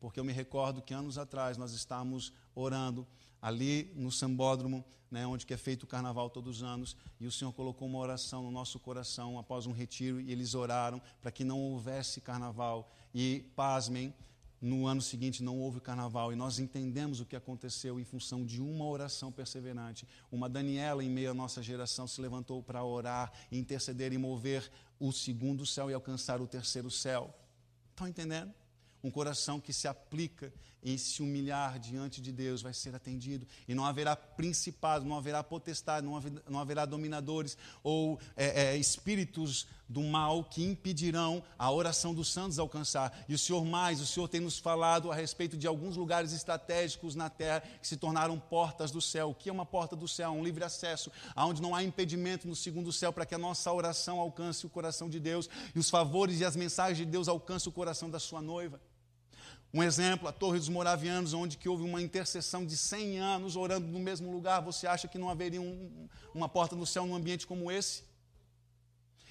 porque 0.00 0.18
eu 0.18 0.24
me 0.24 0.32
recordo 0.32 0.82
que 0.82 0.92
anos 0.92 1.16
atrás 1.16 1.56
nós 1.56 1.70
estávamos 1.70 2.32
orando 2.56 3.06
ali 3.40 3.92
no 3.94 4.10
Sambódromo, 4.10 4.84
né, 5.08 5.24
onde 5.28 5.46
que 5.46 5.54
é 5.54 5.56
feito 5.56 5.84
o 5.84 5.86
carnaval 5.86 6.28
todos 6.28 6.56
os 6.56 6.62
anos, 6.64 6.96
e 7.20 7.26
o 7.28 7.30
Senhor 7.30 7.52
colocou 7.52 7.86
uma 7.86 8.00
oração 8.00 8.42
no 8.42 8.50
nosso 8.50 8.80
coração 8.80 9.38
após 9.38 9.64
um 9.64 9.72
retiro, 9.72 10.20
e 10.20 10.32
eles 10.32 10.56
oraram 10.56 11.00
para 11.22 11.30
que 11.30 11.44
não 11.44 11.60
houvesse 11.60 12.20
carnaval. 12.20 12.92
E, 13.14 13.48
pasmem, 13.54 14.12
no 14.66 14.86
ano 14.86 15.00
seguinte 15.00 15.42
não 15.42 15.58
houve 15.58 15.80
carnaval, 15.80 16.32
e 16.32 16.36
nós 16.36 16.58
entendemos 16.58 17.20
o 17.20 17.24
que 17.24 17.36
aconteceu 17.36 18.00
em 18.00 18.04
função 18.04 18.44
de 18.44 18.60
uma 18.60 18.84
oração 18.84 19.30
perseverante. 19.30 20.06
Uma 20.30 20.48
Daniela, 20.48 21.04
em 21.04 21.08
meio 21.08 21.30
à 21.30 21.34
nossa 21.34 21.62
geração, 21.62 22.06
se 22.06 22.20
levantou 22.20 22.62
para 22.62 22.84
orar, 22.84 23.32
interceder 23.50 24.12
e 24.12 24.18
mover 24.18 24.70
o 24.98 25.12
segundo 25.12 25.64
céu 25.64 25.90
e 25.90 25.94
alcançar 25.94 26.40
o 26.40 26.46
terceiro 26.46 26.90
céu. 26.90 27.32
Estão 27.90 28.08
entendendo? 28.08 28.52
Um 29.04 29.10
coração 29.10 29.60
que 29.60 29.72
se 29.72 29.86
aplica 29.86 30.52
em 30.82 30.98
se 30.98 31.22
humilhar 31.22 31.78
diante 31.78 32.20
de 32.20 32.32
Deus 32.32 32.62
vai 32.62 32.74
ser 32.74 32.94
atendido. 32.94 33.46
E 33.68 33.74
não 33.74 33.84
haverá 33.84 34.16
principado, 34.16 35.04
não 35.04 35.16
haverá 35.16 35.42
potestade, 35.42 36.04
não 36.04 36.16
haverá, 36.16 36.42
não 36.48 36.58
haverá 36.58 36.84
dominadores 36.84 37.56
ou 37.82 38.18
é, 38.36 38.74
é, 38.74 38.76
espíritos 38.76 39.66
do 39.88 40.02
mal 40.02 40.44
que 40.44 40.64
impedirão 40.64 41.42
a 41.58 41.70
oração 41.70 42.12
dos 42.12 42.32
santos 42.32 42.58
alcançar. 42.58 43.24
E 43.28 43.34
o 43.34 43.38
Senhor 43.38 43.64
mais, 43.64 44.00
o 44.00 44.06
Senhor 44.06 44.28
tem 44.28 44.40
nos 44.40 44.58
falado 44.58 45.10
a 45.10 45.14
respeito 45.14 45.56
de 45.56 45.66
alguns 45.66 45.96
lugares 45.96 46.32
estratégicos 46.32 47.14
na 47.14 47.30
terra 47.30 47.62
que 47.80 47.86
se 47.86 47.96
tornaram 47.96 48.38
portas 48.38 48.90
do 48.90 49.00
céu. 49.00 49.30
O 49.30 49.34
que 49.34 49.48
é 49.48 49.52
uma 49.52 49.66
porta 49.66 49.94
do 49.94 50.08
céu? 50.08 50.30
Um 50.30 50.44
livre 50.44 50.64
acesso, 50.64 51.10
aonde 51.34 51.62
não 51.62 51.74
há 51.74 51.82
impedimento 51.82 52.48
no 52.48 52.56
segundo 52.56 52.92
céu 52.92 53.12
para 53.12 53.24
que 53.24 53.34
a 53.34 53.38
nossa 53.38 53.72
oração 53.72 54.20
alcance 54.20 54.66
o 54.66 54.70
coração 54.70 55.08
de 55.08 55.20
Deus 55.20 55.48
e 55.74 55.78
os 55.78 55.88
favores 55.88 56.40
e 56.40 56.44
as 56.44 56.56
mensagens 56.56 56.98
de 56.98 57.04
Deus 57.04 57.28
alcancem 57.28 57.68
o 57.70 57.72
coração 57.72 58.10
da 58.10 58.18
sua 58.18 58.42
noiva. 58.42 58.80
Um 59.72 59.82
exemplo, 59.82 60.26
a 60.26 60.32
Torre 60.32 60.58
dos 60.58 60.68
Moravianos, 60.68 61.34
onde 61.34 61.58
que 61.58 61.68
houve 61.68 61.82
uma 61.82 62.00
intercessão 62.00 62.64
de 62.64 62.76
100 62.76 63.18
anos 63.18 63.56
orando 63.56 63.86
no 63.86 63.98
mesmo 63.98 64.32
lugar. 64.32 64.62
Você 64.62 64.86
acha 64.86 65.06
que 65.06 65.18
não 65.18 65.28
haveria 65.28 65.60
um, 65.60 66.08
uma 66.34 66.48
porta 66.48 66.74
no 66.74 66.86
céu 66.86 67.04
num 67.04 67.14
ambiente 67.14 67.46
como 67.46 67.70
esse? 67.70 68.02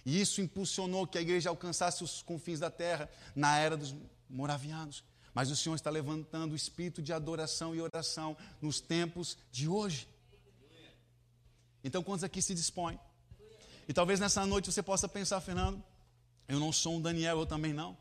E 0.06 0.22
isso 0.22 0.40
impulsionou 0.40 1.08
que 1.08 1.18
a 1.18 1.22
igreja 1.22 1.50
alcançasse 1.50 2.04
os 2.04 2.22
confins 2.22 2.60
da 2.60 2.70
terra 2.70 3.10
na 3.36 3.58
era 3.58 3.76
dos 3.76 3.96
moravianos. 4.30 5.04
Mas 5.34 5.50
o 5.50 5.56
Senhor 5.56 5.76
está 5.76 5.90
levantando 5.90 6.54
o 6.54 6.56
espírito 6.56 7.02
de 7.02 7.12
adoração 7.12 7.76
e 7.76 7.82
oração 7.82 8.38
nos 8.62 8.80
tempos 8.80 9.38
de 9.52 9.68
hoje. 9.68 10.08
Então, 11.84 12.04
quantos 12.04 12.24
aqui 12.24 12.42
se 12.42 12.54
dispõem? 12.54 13.00
E 13.88 13.94
talvez 13.94 14.20
nessa 14.20 14.46
noite 14.46 14.72
você 14.72 14.82
possa 14.82 15.08
pensar, 15.10 15.42
Fernando, 15.42 15.84
eu 16.48 16.60
não 16.60 16.72
sou 16.72 16.96
um 16.96 17.02
Daniel, 17.02 17.40
eu 17.40 17.46
também 17.46 17.74
não. 17.74 17.98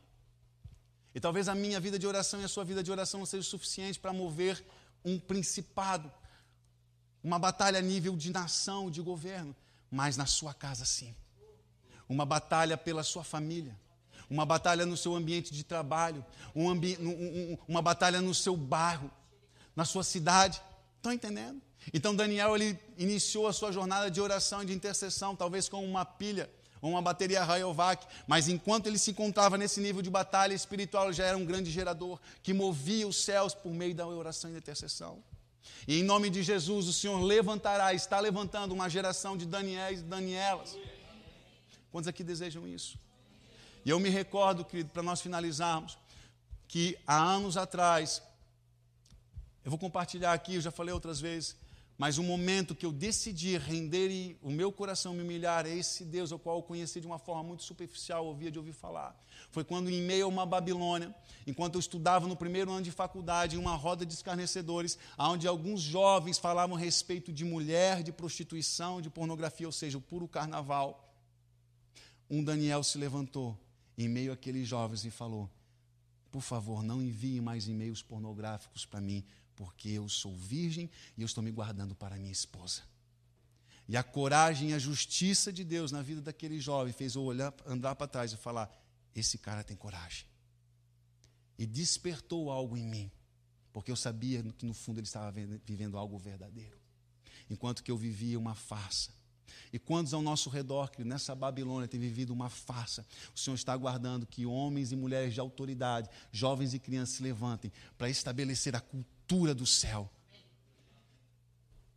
E 1.13 1.19
talvez 1.19 1.47
a 1.47 1.55
minha 1.55 1.79
vida 1.79 1.97
de 1.97 2.05
oração 2.05 2.41
e 2.41 2.43
a 2.43 2.47
sua 2.47 2.63
vida 2.63 2.83
de 2.83 2.91
oração 2.91 3.19
não 3.19 3.25
seja 3.25 3.47
suficiente 3.47 3.99
para 3.99 4.13
mover 4.13 4.63
um 5.03 5.19
principado, 5.19 6.11
uma 7.23 7.39
batalha 7.39 7.79
a 7.79 7.81
nível 7.81 8.15
de 8.15 8.31
nação, 8.31 8.89
de 8.89 9.01
governo, 9.01 9.55
mas 9.89 10.17
na 10.17 10.25
sua 10.25 10.53
casa 10.53 10.85
sim. 10.85 11.15
Uma 12.07 12.25
batalha 12.25 12.77
pela 12.77 13.03
sua 13.03 13.23
família, 13.23 13.75
uma 14.29 14.45
batalha 14.45 14.85
no 14.85 14.95
seu 14.95 15.15
ambiente 15.15 15.53
de 15.53 15.63
trabalho, 15.63 16.23
um 16.55 16.69
ambi 16.69 16.97
um, 16.99 17.09
um, 17.09 17.57
uma 17.67 17.81
batalha 17.81 18.21
no 18.21 18.33
seu 18.33 18.55
bairro, 18.55 19.09
na 19.75 19.85
sua 19.85 20.03
cidade. 20.03 20.61
Estão 20.97 21.11
entendendo? 21.11 21.61
Então 21.93 22.15
Daniel 22.15 22.55
ele 22.55 22.79
iniciou 22.97 23.47
a 23.47 23.53
sua 23.53 23.71
jornada 23.71 24.09
de 24.09 24.19
oração 24.19 24.63
e 24.63 24.65
de 24.65 24.73
intercessão, 24.73 25.35
talvez 25.35 25.69
com 25.69 25.83
uma 25.83 26.05
pilha 26.05 26.49
ou 26.81 26.91
uma 26.91 27.01
bateria 27.01 27.43
Rayovac, 27.43 28.05
mas 28.27 28.47
enquanto 28.47 28.85
ele 28.87 28.99
se 28.99 29.11
encontrava 29.11 29.57
nesse 29.57 29.79
nível 29.79 30.01
de 30.01 30.09
batalha 30.09 30.53
espiritual, 30.53 31.05
ele 31.05 31.13
já 31.13 31.25
era 31.25 31.37
um 31.37 31.45
grande 31.45 31.71
gerador 31.71 32.19
que 32.43 32.53
movia 32.53 33.07
os 33.07 33.23
céus 33.23 33.55
por 33.55 33.71
meio 33.71 33.95
da 33.95 34.05
oração 34.05 34.49
e 34.49 34.53
da 34.53 34.59
intercessão. 34.59 35.23
E 35.87 35.99
em 35.99 36.03
nome 36.03 36.29
de 36.29 36.43
Jesus, 36.43 36.87
o 36.87 36.93
Senhor 36.93 37.19
levantará, 37.19 37.93
está 37.93 38.19
levantando 38.19 38.73
uma 38.73 38.87
geração 38.87 39.35
de 39.35 39.45
Daniéis 39.45 40.01
e 40.01 40.03
Danielas. 40.03 40.77
Quantos 41.95 42.09
aqui 42.09 42.25
desejam 42.25 42.67
isso? 42.67 42.99
E 43.85 43.89
eu 43.89 43.97
me 44.01 44.09
recordo, 44.09 44.65
querido, 44.65 44.89
para 44.89 45.01
nós 45.01 45.21
finalizarmos, 45.21 45.97
que 46.67 46.97
há 47.07 47.17
anos 47.17 47.55
atrás, 47.55 48.21
eu 49.63 49.71
vou 49.71 49.79
compartilhar 49.79 50.33
aqui, 50.33 50.55
eu 50.55 50.61
já 50.61 50.71
falei 50.71 50.93
outras 50.93 51.21
vezes, 51.21 51.55
mas 51.97 52.17
o 52.17 52.23
momento 52.23 52.75
que 52.75 52.85
eu 52.85 52.91
decidi 52.91 53.57
render 53.57 54.09
e 54.09 54.37
o 54.41 54.51
meu 54.51 54.73
coração 54.73 55.13
me 55.13 55.21
humilhar 55.21 55.65
a 55.65 55.69
esse 55.69 56.03
Deus, 56.03 56.33
ao 56.33 56.37
qual 56.37 56.57
eu 56.57 56.63
conheci 56.63 56.99
de 56.99 57.07
uma 57.07 57.17
forma 57.17 57.43
muito 57.43 57.63
superficial, 57.63 58.25
ouvia 58.25 58.51
de 58.51 58.59
ouvir 58.59 58.73
falar, 58.73 59.17
foi 59.49 59.63
quando, 59.63 59.89
em 59.89 60.01
meio 60.01 60.25
a 60.25 60.27
uma 60.27 60.45
Babilônia, 60.45 61.15
enquanto 61.47 61.75
eu 61.75 61.79
estudava 61.79 62.27
no 62.27 62.35
primeiro 62.35 62.71
ano 62.71 62.81
de 62.81 62.91
faculdade, 62.91 63.55
em 63.55 63.59
uma 63.59 63.77
roda 63.77 64.05
de 64.05 64.13
escarnecedores, 64.13 64.99
onde 65.17 65.47
alguns 65.47 65.79
jovens 65.79 66.37
falavam 66.37 66.75
a 66.75 66.79
respeito 66.79 67.31
de 67.31 67.45
mulher, 67.45 68.03
de 68.03 68.11
prostituição, 68.11 68.99
de 68.99 69.09
pornografia, 69.09 69.65
ou 69.65 69.71
seja, 69.71 69.97
o 69.97 70.01
puro 70.01 70.27
carnaval, 70.27 71.01
um 72.29 72.43
Daniel 72.43 72.83
se 72.83 72.97
levantou 72.97 73.57
em 73.97 74.09
meio 74.09 74.31
àqueles 74.31 74.67
jovens 74.67 75.05
e 75.05 75.11
falou: 75.11 75.49
Por 76.31 76.41
favor, 76.41 76.83
não 76.83 77.01
envie 77.01 77.39
mais 77.39 77.67
e-mails 77.67 78.01
pornográficos 78.01 78.85
para 78.85 79.01
mim, 79.01 79.23
porque 79.55 79.89
eu 79.89 80.09
sou 80.09 80.35
virgem 80.35 80.89
e 81.17 81.21
eu 81.21 81.25
estou 81.25 81.43
me 81.43 81.51
guardando 81.51 81.95
para 81.95 82.17
minha 82.17 82.31
esposa. 82.31 82.81
E 83.87 83.95
a 83.95 84.03
coragem 84.03 84.71
e 84.71 84.73
a 84.73 84.79
justiça 84.79 85.53
de 85.53 85.63
Deus 85.63 85.91
na 85.91 86.01
vida 86.01 86.21
daquele 86.21 86.59
jovem 86.59 86.91
fez 86.91 87.15
eu 87.15 87.21
olhar, 87.21 87.53
andar 87.65 87.95
para 87.95 88.07
trás 88.07 88.33
e 88.33 88.37
falar: 88.37 88.69
esse 89.13 89.37
cara 89.37 89.63
tem 89.63 89.77
coragem. 89.77 90.25
E 91.57 91.65
despertou 91.65 92.51
algo 92.51 92.75
em 92.75 92.85
mim, 92.85 93.11
porque 93.71 93.89
eu 93.89 93.95
sabia 93.95 94.43
que 94.57 94.65
no 94.65 94.73
fundo 94.73 94.99
ele 94.99 95.07
estava 95.07 95.31
vivendo 95.63 95.97
algo 95.97 96.17
verdadeiro, 96.17 96.77
enquanto 97.49 97.81
que 97.81 97.91
eu 97.91 97.97
vivia 97.97 98.37
uma 98.37 98.55
farsa. 98.55 99.13
E 99.71 99.79
quantos 99.79 100.13
ao 100.13 100.21
nosso 100.21 100.49
redor, 100.49 100.91
que 100.91 101.03
nessa 101.03 101.35
Babilônia 101.35 101.87
tem 101.87 101.99
vivido 101.99 102.31
uma 102.31 102.49
farsa, 102.49 103.05
o 103.35 103.39
Senhor 103.39 103.55
está 103.55 103.73
aguardando 103.73 104.25
que 104.25 104.45
homens 104.45 104.91
e 104.91 104.95
mulheres 104.95 105.33
de 105.33 105.39
autoridade, 105.39 106.09
jovens 106.31 106.73
e 106.73 106.79
crianças 106.79 107.15
se 107.15 107.23
levantem 107.23 107.71
para 107.97 108.09
estabelecer 108.09 108.75
a 108.75 108.81
cultura 108.81 109.53
do 109.53 109.65
céu. 109.65 110.09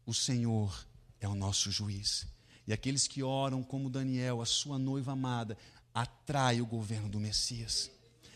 O 0.05 0.15
Senhor 0.15 0.87
é 1.21 1.29
o 1.29 1.35
nosso 1.35 1.71
juiz. 1.71 2.27
E 2.67 2.73
aqueles 2.73 3.07
que 3.07 3.23
oram 3.23 3.63
como 3.63 3.91
Daniel, 3.91 4.41
a 4.43 4.47
sua 4.47 4.79
noiva 4.79 5.13
amada, 5.13 5.57
atrai 5.95 6.61
o 6.61 6.67
governo 6.67 7.09
do 7.09 7.19
Messias. 7.19 7.91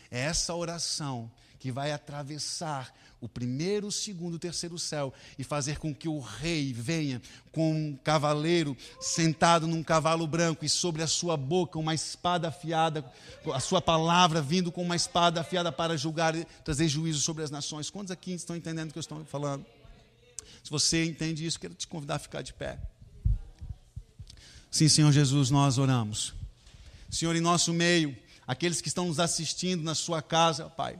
É 0.09 0.19
essa 0.19 0.53
oração 0.53 1.31
que 1.63 1.71
vai 1.71 1.93
atravessar 1.93 2.93
o 3.21 3.29
primeiro, 3.29 3.87
o 3.87 3.91
segundo, 3.91 4.33
o 4.33 4.37
terceiro 4.37 4.77
céu 4.77 5.13
e 5.39 5.45
fazer 5.45 5.79
com 5.79 5.95
que 5.95 6.09
o 6.09 6.19
rei 6.19 6.73
venha 6.73 7.21
com 7.53 7.71
um 7.71 7.95
cavaleiro 8.03 8.75
sentado 8.99 9.65
num 9.65 9.81
cavalo 9.81 10.27
branco 10.27 10.65
e 10.65 10.69
sobre 10.69 11.01
a 11.01 11.07
sua 11.07 11.37
boca 11.37 11.79
uma 11.79 11.95
espada 11.95 12.49
afiada, 12.49 13.09
a 13.53 13.61
sua 13.61 13.81
palavra 13.81 14.41
vindo 14.41 14.73
com 14.73 14.81
uma 14.81 14.97
espada 14.97 15.39
afiada 15.39 15.71
para 15.71 15.95
julgar 15.95 16.35
e 16.35 16.43
trazer 16.65 16.89
juízo 16.89 17.21
sobre 17.21 17.45
as 17.45 17.49
nações. 17.49 17.89
Quantos 17.89 18.11
aqui 18.11 18.33
estão 18.33 18.57
entendendo 18.57 18.89
o 18.89 18.91
que 18.91 18.99
eu 18.99 18.99
estou 18.99 19.23
falando? 19.23 19.65
Se 20.61 20.69
você 20.69 21.05
entende 21.05 21.45
isso, 21.45 21.57
quero 21.57 21.75
te 21.75 21.87
convidar 21.87 22.15
a 22.15 22.19
ficar 22.19 22.41
de 22.41 22.51
pé. 22.51 22.77
Sim, 24.69 24.89
Senhor 24.89 25.13
Jesus, 25.13 25.49
nós 25.49 25.77
oramos. 25.77 26.33
Senhor, 27.09 27.33
em 27.37 27.41
nosso 27.41 27.71
meio, 27.71 28.13
aqueles 28.45 28.81
que 28.81 28.89
estão 28.89 29.07
nos 29.07 29.17
assistindo 29.17 29.81
na 29.81 29.95
sua 29.95 30.21
casa, 30.21 30.69
Pai. 30.69 30.99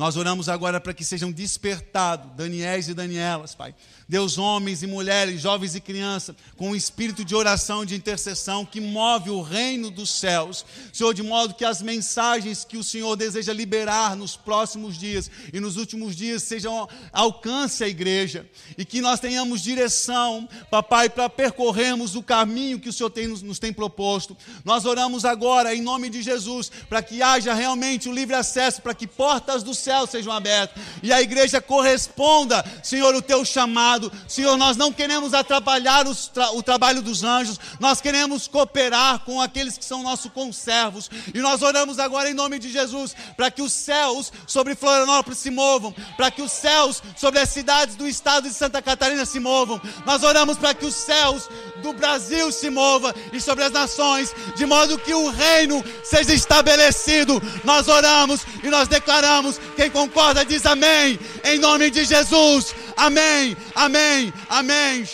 Nós 0.00 0.16
oramos 0.16 0.48
agora 0.48 0.80
para 0.80 0.94
que 0.94 1.04
sejam 1.04 1.30
despertados, 1.30 2.34
Daniéis 2.34 2.88
e 2.88 2.94
Danielas, 2.94 3.54
Pai. 3.54 3.74
Deus, 4.08 4.38
homens 4.38 4.82
e 4.82 4.86
mulheres, 4.86 5.42
jovens 5.42 5.74
e 5.74 5.80
crianças, 5.80 6.34
com 6.56 6.70
um 6.70 6.74
espírito 6.74 7.22
de 7.22 7.34
oração, 7.34 7.84
de 7.84 7.94
intercessão 7.94 8.64
que 8.64 8.80
move 8.80 9.28
o 9.28 9.42
reino 9.42 9.90
dos 9.90 10.08
céus. 10.08 10.64
Senhor, 10.90 11.12
de 11.12 11.22
modo 11.22 11.52
que 11.52 11.66
as 11.66 11.82
mensagens 11.82 12.64
que 12.64 12.78
o 12.78 12.82
Senhor 12.82 13.14
deseja 13.14 13.52
liberar 13.52 14.16
nos 14.16 14.36
próximos 14.36 14.96
dias 14.96 15.30
e 15.52 15.60
nos 15.60 15.76
últimos 15.76 16.16
dias 16.16 16.44
sejam 16.44 16.88
alcance 17.12 17.84
a 17.84 17.88
igreja 17.88 18.48
e 18.78 18.86
que 18.86 19.02
nós 19.02 19.20
tenhamos 19.20 19.60
direção, 19.60 20.48
papai, 20.70 21.10
para 21.10 21.28
percorrermos 21.28 22.16
o 22.16 22.22
caminho 22.22 22.80
que 22.80 22.88
o 22.88 22.92
Senhor 22.92 23.10
tem, 23.10 23.26
nos, 23.26 23.42
nos 23.42 23.58
tem 23.58 23.70
proposto. 23.70 24.34
Nós 24.64 24.86
oramos 24.86 25.26
agora 25.26 25.74
em 25.74 25.82
nome 25.82 26.08
de 26.08 26.22
Jesus 26.22 26.72
para 26.88 27.02
que 27.02 27.20
haja 27.20 27.52
realmente 27.52 28.08
o 28.08 28.12
livre 28.12 28.34
acesso, 28.34 28.80
para 28.80 28.94
que 28.94 29.06
portas 29.06 29.62
do 29.62 29.74
céu 29.74 29.89
céus 29.90 30.10
sejam 30.10 30.32
abertos 30.32 30.80
e 31.02 31.12
a 31.12 31.20
igreja 31.20 31.60
corresponda, 31.60 32.64
Senhor, 32.82 33.12
o 33.14 33.22
teu 33.22 33.44
chamado. 33.44 34.12
Senhor, 34.28 34.56
nós 34.56 34.76
não 34.76 34.92
queremos 34.92 35.34
atrapalhar 35.34 36.04
tra 36.32 36.52
o 36.52 36.62
trabalho 36.62 37.02
dos 37.02 37.24
anjos, 37.24 37.58
nós 37.80 38.00
queremos 38.00 38.46
cooperar 38.46 39.20
com 39.20 39.40
aqueles 39.40 39.76
que 39.76 39.84
são 39.84 40.02
nossos 40.02 40.30
conservos. 40.30 41.10
E 41.34 41.40
nós 41.40 41.62
oramos 41.62 41.98
agora 41.98 42.30
em 42.30 42.34
nome 42.34 42.58
de 42.58 42.70
Jesus 42.70 43.16
para 43.36 43.50
que 43.50 43.62
os 43.62 43.72
céus 43.72 44.32
sobre 44.46 44.76
Florianópolis 44.76 45.38
se 45.38 45.50
movam, 45.50 45.92
para 46.16 46.30
que 46.30 46.42
os 46.42 46.52
céus 46.52 47.02
sobre 47.16 47.40
as 47.40 47.48
cidades 47.48 47.96
do 47.96 48.06
estado 48.06 48.48
de 48.48 48.54
Santa 48.54 48.80
Catarina 48.80 49.24
se 49.24 49.40
movam. 49.40 49.80
Nós 50.06 50.22
oramos 50.22 50.56
para 50.56 50.74
que 50.74 50.86
os 50.86 50.94
céus 50.94 51.48
do 51.80 51.92
Brasil 51.92 52.52
se 52.52 52.70
mova 52.70 53.14
e 53.32 53.40
sobre 53.40 53.64
as 53.64 53.72
nações, 53.72 54.34
de 54.54 54.64
modo 54.66 54.98
que 54.98 55.14
o 55.14 55.30
reino 55.30 55.84
seja 56.04 56.32
estabelecido. 56.32 57.40
Nós 57.64 57.88
oramos 57.88 58.42
e 58.62 58.68
nós 58.68 58.88
declaramos. 58.88 59.60
Quem 59.76 59.90
concorda 59.90 60.44
diz 60.44 60.64
amém, 60.66 61.18
em 61.44 61.58
nome 61.58 61.90
de 61.90 62.04
Jesus. 62.04 62.74
Amém, 62.96 63.56
amém, 63.74 64.32
amém. 64.48 65.04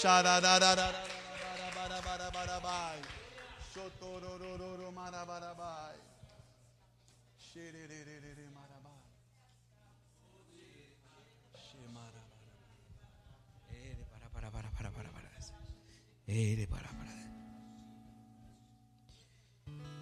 Ele 16.26 16.66
para 16.66 16.88
para. 16.88 17.06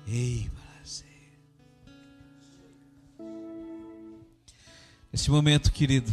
Ei, 0.07 0.51
Nesse 5.15 5.31
momento, 5.31 5.71
querido, 5.71 6.13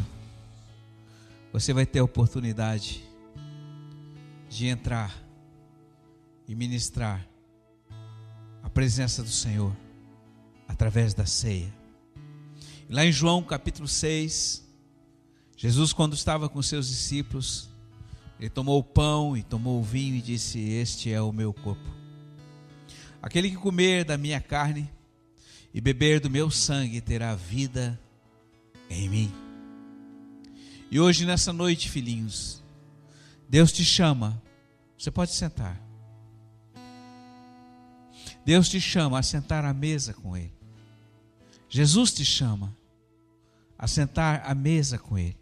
você 1.51 1.73
vai 1.73 1.87
ter 1.87 1.97
a 1.97 2.03
oportunidade 2.03 3.03
de 4.47 4.67
entrar 4.67 5.11
e 6.47 6.53
ministrar 6.53 7.27
a 8.61 8.69
presença 8.69 9.23
do 9.23 9.31
Senhor 9.31 9.75
através 10.67 11.15
da 11.15 11.25
ceia. 11.25 11.73
Lá 12.87 13.03
em 13.03 13.11
João 13.11 13.41
capítulo 13.41 13.87
6, 13.87 14.63
Jesus, 15.57 15.93
quando 15.93 16.13
estava 16.13 16.47
com 16.47 16.61
seus 16.61 16.87
discípulos, 16.87 17.70
ele 18.41 18.49
tomou 18.49 18.79
o 18.79 18.83
pão 18.83 19.37
e 19.37 19.43
tomou 19.43 19.79
o 19.79 19.83
vinho 19.83 20.15
e 20.15 20.21
disse: 20.21 20.59
Este 20.59 21.13
é 21.13 21.21
o 21.21 21.31
meu 21.31 21.53
corpo. 21.53 21.87
Aquele 23.21 23.51
que 23.51 23.55
comer 23.55 24.03
da 24.03 24.17
minha 24.17 24.41
carne 24.41 24.89
e 25.71 25.79
beber 25.79 26.19
do 26.19 26.27
meu 26.27 26.49
sangue 26.49 26.99
terá 26.99 27.35
vida 27.35 28.01
em 28.89 29.07
mim. 29.07 29.31
E 30.89 30.99
hoje, 30.99 31.23
nessa 31.23 31.53
noite, 31.53 31.87
filhinhos, 31.87 32.63
Deus 33.47 33.71
te 33.71 33.85
chama. 33.85 34.41
Você 34.97 35.11
pode 35.11 35.33
sentar. 35.33 35.79
Deus 38.43 38.67
te 38.67 38.81
chama 38.81 39.19
a 39.19 39.23
sentar 39.23 39.63
à 39.63 39.73
mesa 39.73 40.15
com 40.15 40.35
Ele. 40.35 40.53
Jesus 41.69 42.11
te 42.11 42.25
chama 42.25 42.75
a 43.77 43.87
sentar 43.87 44.41
à 44.43 44.55
mesa 44.55 44.97
com 44.97 45.15
Ele. 45.15 45.37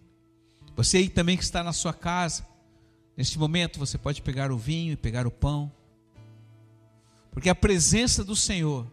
Você 0.76 0.98
aí 0.98 1.08
também 1.08 1.38
que 1.38 1.44
está 1.44 1.64
na 1.64 1.72
sua 1.72 1.94
casa, 1.94 2.49
Neste 3.20 3.38
momento 3.38 3.78
você 3.78 3.98
pode 3.98 4.22
pegar 4.22 4.50
o 4.50 4.58
vinho 4.58 4.94
e 4.94 4.96
pegar 4.96 5.28
o 5.28 5.32
pão, 5.32 5.70
porque 7.34 7.50
a 7.50 7.54
presença 7.54 8.24
do 8.24 8.34
Senhor, 8.34 8.90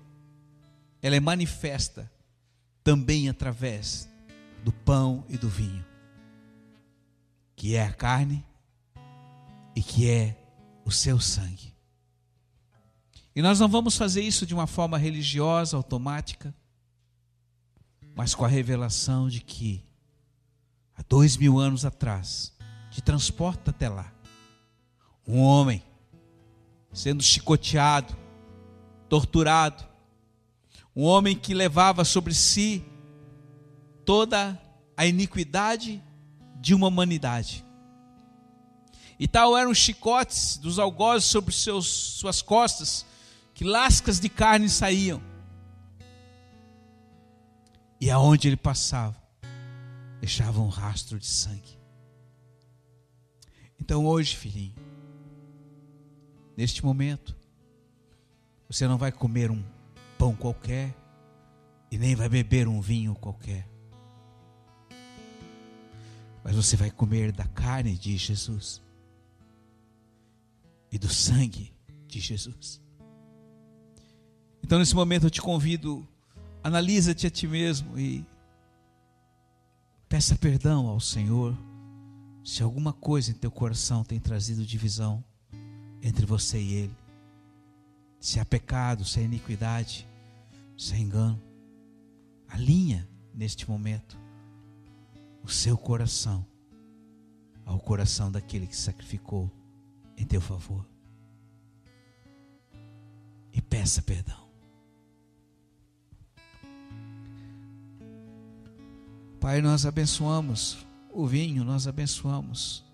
ela 1.00 1.14
é 1.14 1.20
manifesta 1.20 2.10
também 2.82 3.28
através 3.28 4.08
do 4.64 4.72
pão 4.72 5.24
e 5.28 5.38
do 5.38 5.48
vinho, 5.48 5.84
que 7.54 7.76
é 7.76 7.86
a 7.86 7.92
carne 7.92 8.44
e 9.76 9.80
que 9.80 10.10
é 10.10 10.36
o 10.84 10.90
seu 10.90 11.20
sangue. 11.20 11.72
E 13.32 13.40
nós 13.40 13.60
não 13.60 13.68
vamos 13.68 13.96
fazer 13.96 14.22
isso 14.22 14.44
de 14.44 14.54
uma 14.54 14.66
forma 14.66 14.98
religiosa, 14.98 15.76
automática, 15.76 16.52
mas 18.12 18.34
com 18.34 18.44
a 18.44 18.48
revelação 18.48 19.28
de 19.28 19.40
que 19.40 19.84
há 20.96 21.02
dois 21.08 21.36
mil 21.36 21.60
anos 21.60 21.84
atrás, 21.84 22.52
te 22.90 23.00
transporta 23.00 23.70
até 23.70 23.88
lá 23.88 24.15
um 25.26 25.40
homem 25.40 25.82
sendo 26.92 27.22
chicoteado, 27.22 28.16
torturado, 29.08 29.84
um 30.94 31.02
homem 31.02 31.36
que 31.36 31.52
levava 31.52 32.04
sobre 32.04 32.32
si 32.32 32.82
toda 34.04 34.58
a 34.96 35.04
iniquidade 35.04 36.02
de 36.60 36.74
uma 36.74 36.86
humanidade. 36.86 37.64
E 39.18 39.26
tal 39.26 39.56
eram 39.56 39.70
os 39.70 39.78
chicotes 39.78 40.56
dos 40.56 40.78
algozes 40.78 41.28
sobre 41.28 41.52
seus, 41.52 41.86
suas 41.86 42.40
costas, 42.40 43.04
que 43.52 43.64
lascas 43.64 44.20
de 44.20 44.28
carne 44.28 44.68
saíam. 44.68 45.22
E 48.00 48.10
aonde 48.10 48.48
ele 48.48 48.56
passava, 48.56 49.16
deixava 50.20 50.60
um 50.60 50.68
rastro 50.68 51.18
de 51.18 51.26
sangue. 51.26 51.78
Então 53.80 54.06
hoje, 54.06 54.36
filhinho, 54.36 54.74
neste 56.56 56.84
momento. 56.84 57.36
Você 58.68 58.88
não 58.88 58.96
vai 58.96 59.12
comer 59.12 59.50
um 59.50 59.62
pão 60.18 60.34
qualquer 60.34 60.94
e 61.90 61.98
nem 61.98 62.14
vai 62.14 62.28
beber 62.28 62.66
um 62.66 62.80
vinho 62.80 63.14
qualquer. 63.14 63.68
Mas 66.42 66.56
você 66.56 66.76
vai 66.76 66.90
comer 66.90 67.32
da 67.32 67.44
carne 67.44 67.96
de 67.96 68.16
Jesus 68.16 68.82
e 70.90 70.98
do 70.98 71.08
sangue 71.08 71.72
de 72.06 72.20
Jesus. 72.20 72.80
Então, 74.62 74.78
nesse 74.78 74.94
momento, 74.94 75.26
eu 75.26 75.30
te 75.30 75.40
convido, 75.40 76.06
analisa-te 76.62 77.26
a 77.26 77.30
ti 77.30 77.46
mesmo 77.46 77.98
e 77.98 78.24
peça 80.08 80.36
perdão 80.36 80.86
ao 80.86 80.98
Senhor 80.98 81.56
se 82.44 82.62
alguma 82.62 82.92
coisa 82.92 83.30
em 83.30 83.34
teu 83.34 83.50
coração 83.50 84.04
tem 84.04 84.18
trazido 84.20 84.64
divisão 84.64 85.22
entre 86.02 86.26
você 86.26 86.58
e 86.58 86.74
Ele. 86.74 86.96
Se 88.20 88.40
há 88.40 88.44
pecado, 88.44 89.04
se 89.04 89.20
há 89.20 89.22
iniquidade, 89.22 90.06
se 90.76 90.94
há 90.94 90.98
engano, 90.98 91.40
alinha 92.48 93.08
neste 93.34 93.68
momento 93.68 94.18
o 95.42 95.48
seu 95.48 95.76
coração 95.76 96.44
ao 97.64 97.78
coração 97.78 98.30
daquele 98.30 98.66
que 98.66 98.76
sacrificou 98.76 99.50
em 100.16 100.24
teu 100.24 100.40
favor. 100.40 100.86
E 103.52 103.60
peça 103.60 104.00
perdão. 104.02 104.46
Pai, 109.40 109.60
nós 109.60 109.86
abençoamos 109.86 110.86
o 111.12 111.26
vinho, 111.26 111.64
nós 111.64 111.86
abençoamos 111.86 112.84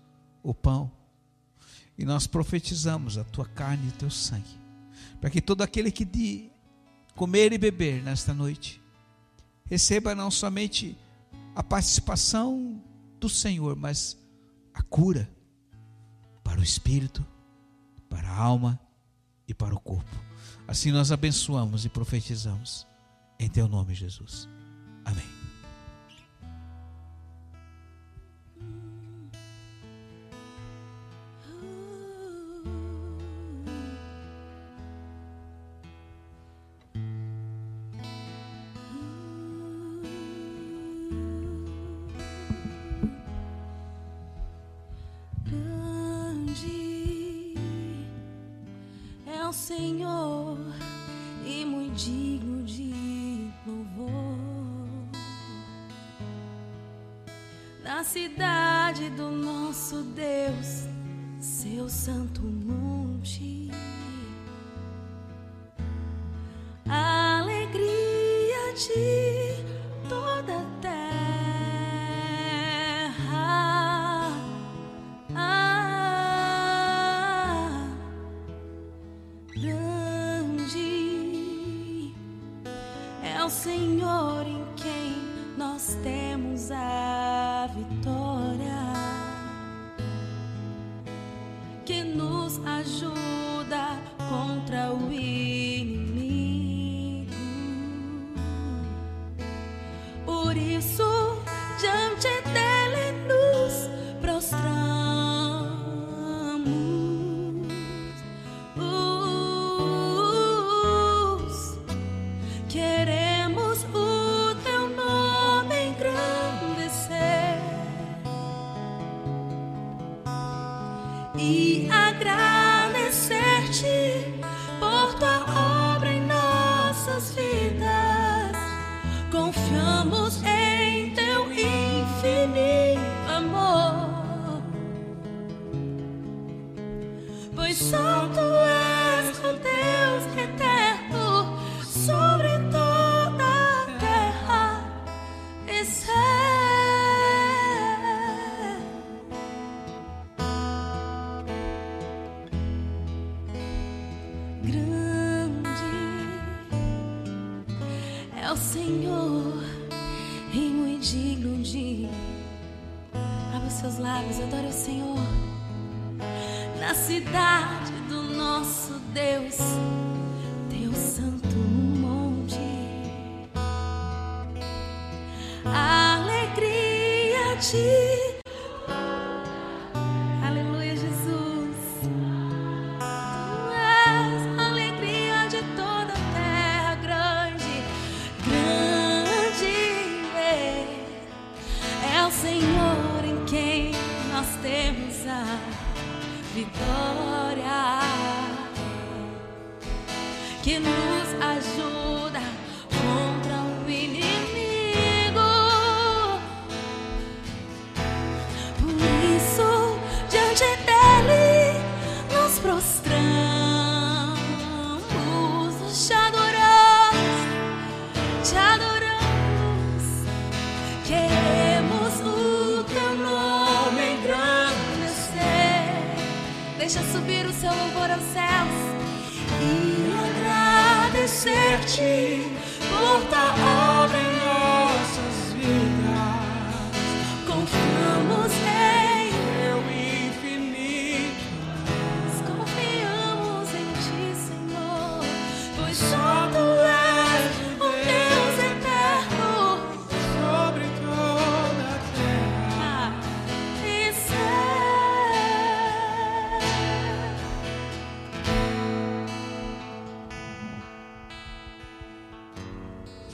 o 0.41 0.53
pão 0.53 0.91
e 1.97 2.05
nós 2.05 2.27
profetizamos 2.27 3.17
a 3.17 3.23
tua 3.23 3.45
carne 3.45 3.85
e 3.85 3.89
o 3.89 3.93
teu 3.93 4.09
sangue, 4.09 4.59
para 5.21 5.29
que 5.29 5.41
todo 5.41 5.61
aquele 5.61 5.91
que 5.91 6.05
de 6.05 6.49
comer 7.15 7.53
e 7.53 7.57
beber 7.57 8.01
nesta 8.03 8.33
noite 8.33 8.81
receba 9.65 10.15
não 10.15 10.31
somente 10.31 10.97
a 11.55 11.63
participação 11.63 12.81
do 13.19 13.29
Senhor, 13.29 13.75
mas 13.75 14.17
a 14.73 14.81
cura 14.81 15.29
para 16.43 16.59
o 16.59 16.63
espírito, 16.63 17.25
para 18.09 18.27
a 18.27 18.35
alma 18.35 18.79
e 19.47 19.53
para 19.53 19.73
o 19.73 19.79
corpo. 19.79 20.23
Assim 20.67 20.91
nós 20.91 21.11
abençoamos 21.11 21.85
e 21.85 21.89
profetizamos 21.89 22.87
em 23.39 23.49
teu 23.49 23.67
nome, 23.67 23.93
Jesus. 23.93 24.47
Amém. 25.05 25.32
Que 58.13 58.29
nos 59.31 59.75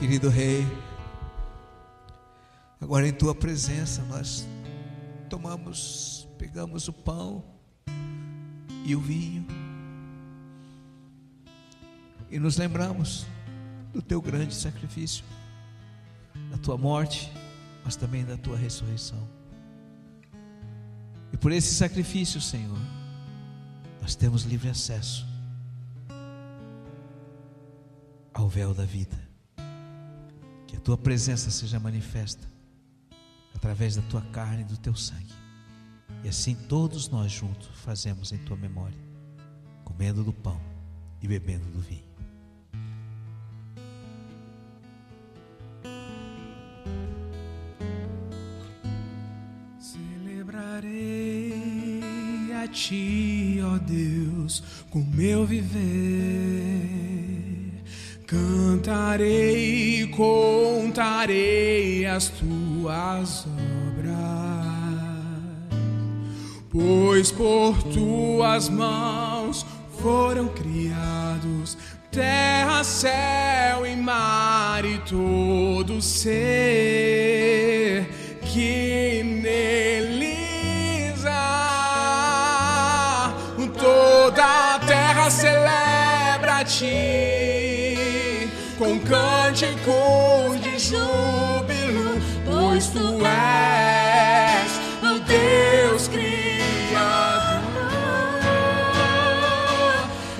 querido 0.00 0.30
Rei. 0.30 0.66
Agora 2.80 3.06
em 3.06 3.12
tua 3.12 3.34
presença 3.34 4.02
nós 4.04 4.48
tomamos, 5.28 6.26
pegamos 6.38 6.88
o 6.88 6.92
pão 6.92 7.44
e 8.82 8.96
o 8.96 9.00
vinho 9.00 9.46
e 12.30 12.38
nos 12.38 12.56
lembramos 12.56 13.26
do 13.92 14.00
teu 14.00 14.22
grande 14.22 14.54
sacrifício, 14.54 15.22
da 16.50 16.56
tua 16.56 16.78
morte, 16.78 17.30
mas 17.84 17.94
também 17.94 18.24
da 18.24 18.38
tua 18.38 18.56
ressurreição. 18.56 19.28
E 21.30 21.36
por 21.36 21.52
esse 21.52 21.74
sacrifício, 21.74 22.40
Senhor, 22.40 22.78
nós 24.00 24.14
temos 24.14 24.44
livre 24.44 24.70
acesso 24.70 25.26
ao 28.32 28.48
véu 28.48 28.72
da 28.72 28.86
vida 28.86 29.29
a 30.76 30.80
tua 30.80 30.96
presença 30.96 31.50
seja 31.50 31.78
manifesta 31.78 32.48
através 33.54 33.96
da 33.96 34.02
tua 34.02 34.22
carne 34.22 34.62
e 34.62 34.64
do 34.64 34.76
teu 34.76 34.94
sangue. 34.94 35.34
E 36.22 36.28
assim 36.28 36.54
todos 36.54 37.08
nós 37.08 37.32
juntos 37.32 37.68
fazemos 37.74 38.32
em 38.32 38.38
tua 38.38 38.56
memória, 38.56 38.98
comendo 39.84 40.22
do 40.22 40.32
pão 40.32 40.60
e 41.22 41.28
bebendo 41.28 41.66
do 41.66 41.80
vinho. 41.80 42.08
Celebrarei 49.78 51.52
a 52.62 52.68
ti, 52.68 53.58
ó 53.62 53.78
Deus, 53.78 54.62
com 54.90 55.02
meu 55.02 55.46
viver 55.46 57.09
Cantarei, 58.30 60.06
contarei 60.16 62.06
as 62.06 62.28
tuas 62.28 63.44
obras, 63.98 64.14
pois 66.70 67.32
por 67.32 67.82
tuas 67.82 68.68
mãos 68.68 69.66
foram 70.00 70.46
criados 70.46 71.76
terra, 72.12 72.84
céu 72.84 73.84
e 73.84 73.96
mar 73.96 74.84
e 74.84 74.98
todo 74.98 76.00
ser 76.00 78.08
que 78.42 79.24
neles 79.24 81.24
há. 81.26 83.34
Toda 83.76 84.74
a 84.74 84.78
terra 84.78 85.28
celebra 85.30 86.58
a 86.58 86.64
ti 86.64 87.39
com 88.80 88.98
cânticos 89.00 90.58
de 90.62 90.78
júbilo, 90.78 92.18
pois 92.46 92.86
tu 92.86 93.20
és 93.26 94.80
o 95.02 95.20
Deus 95.20 96.08
Criador. 96.08 97.60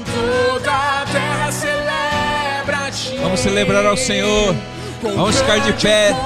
Toda 0.07 0.73
a 0.73 1.05
terra 1.13 1.53
celebra 1.53 2.87
a 2.87 2.91
ti. 2.91 3.19
Vamos 3.19 3.41
celebrar 3.41 3.85
ao 3.85 3.97
Senhor. 3.99 4.57
Vamos 5.03 5.37
ficar 5.37 5.61
de 5.61 5.75
pé. 5.75 6.17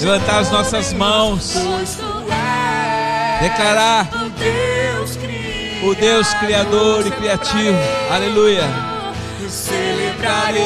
Levantar 0.00 0.40
as 0.40 0.50
nossas 0.50 0.92
mãos. 0.92 1.54
Declarar 3.40 4.10
o 5.84 5.94
Deus 5.94 6.34
Criador 6.34 7.06
e 7.06 7.10
Criativo. 7.12 7.78
Aleluia 8.10 8.99
celebrarei 9.50 10.62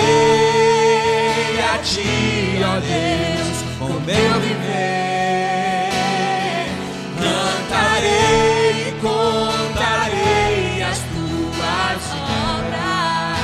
a 1.72 1.78
ti, 1.78 2.61
ó 2.62 2.78
Deus, 2.80 3.64
com 3.78 3.93
meu 4.01 4.41
viver. 4.41 5.89
Cantarei 7.18 8.89
e 8.89 8.93
contarei 9.01 10.82
as 10.82 10.99
tuas 10.99 12.03
obras, 12.61 13.39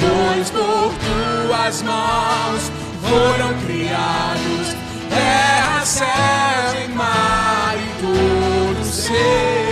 pois 0.00 0.50
por 0.50 0.94
tuas 1.04 1.82
mãos 1.82 2.72
foram 3.02 3.52
criados 3.66 4.74
terra, 5.10 5.84
céu 5.84 6.06
e 6.84 6.88
mar 6.94 7.76
e 7.76 7.88
todo 8.00 8.84
ser. 8.84 9.63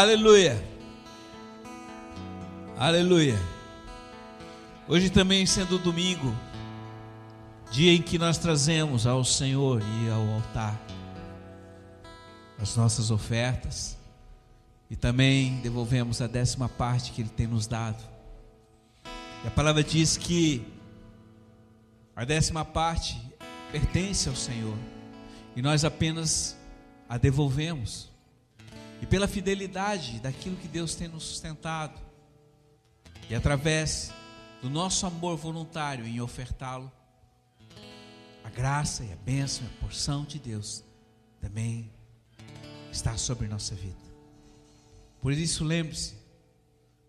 Aleluia. 0.00 0.58
Aleluia. 2.78 3.38
Hoje 4.88 5.10
também 5.10 5.44
sendo 5.44 5.78
domingo, 5.78 6.34
dia 7.70 7.92
em 7.92 8.00
que 8.00 8.18
nós 8.18 8.38
trazemos 8.38 9.06
ao 9.06 9.22
Senhor 9.22 9.82
e 9.82 10.08
ao 10.08 10.26
altar 10.36 10.80
as 12.58 12.74
nossas 12.76 13.10
ofertas 13.10 13.98
e 14.88 14.96
também 14.96 15.60
devolvemos 15.60 16.22
a 16.22 16.26
décima 16.26 16.66
parte 16.66 17.12
que 17.12 17.20
Ele 17.20 17.28
tem 17.28 17.46
nos 17.46 17.66
dado. 17.66 18.02
E 19.44 19.48
a 19.48 19.50
palavra 19.50 19.84
diz 19.84 20.16
que 20.16 20.66
a 22.16 22.24
décima 22.24 22.64
parte 22.64 23.20
pertence 23.70 24.30
ao 24.30 24.34
Senhor 24.34 24.78
e 25.54 25.60
nós 25.60 25.84
apenas 25.84 26.56
a 27.06 27.18
devolvemos. 27.18 28.10
E 29.00 29.06
pela 29.06 29.26
fidelidade 29.26 30.20
daquilo 30.20 30.56
que 30.56 30.68
Deus 30.68 30.94
tem 30.94 31.08
nos 31.08 31.24
sustentado, 31.24 31.98
e 33.28 33.34
através 33.34 34.12
do 34.60 34.68
nosso 34.68 35.06
amor 35.06 35.36
voluntário 35.36 36.06
em 36.06 36.20
ofertá-lo, 36.20 36.90
a 38.44 38.50
graça 38.50 39.04
e 39.04 39.12
a 39.12 39.16
bênção 39.16 39.64
e 39.64 39.66
a 39.68 39.80
porção 39.80 40.24
de 40.24 40.38
Deus 40.38 40.84
também 41.40 41.90
está 42.90 43.16
sobre 43.16 43.48
nossa 43.48 43.74
vida. 43.74 44.10
Por 45.20 45.32
isso, 45.32 45.64
lembre-se, 45.64 46.14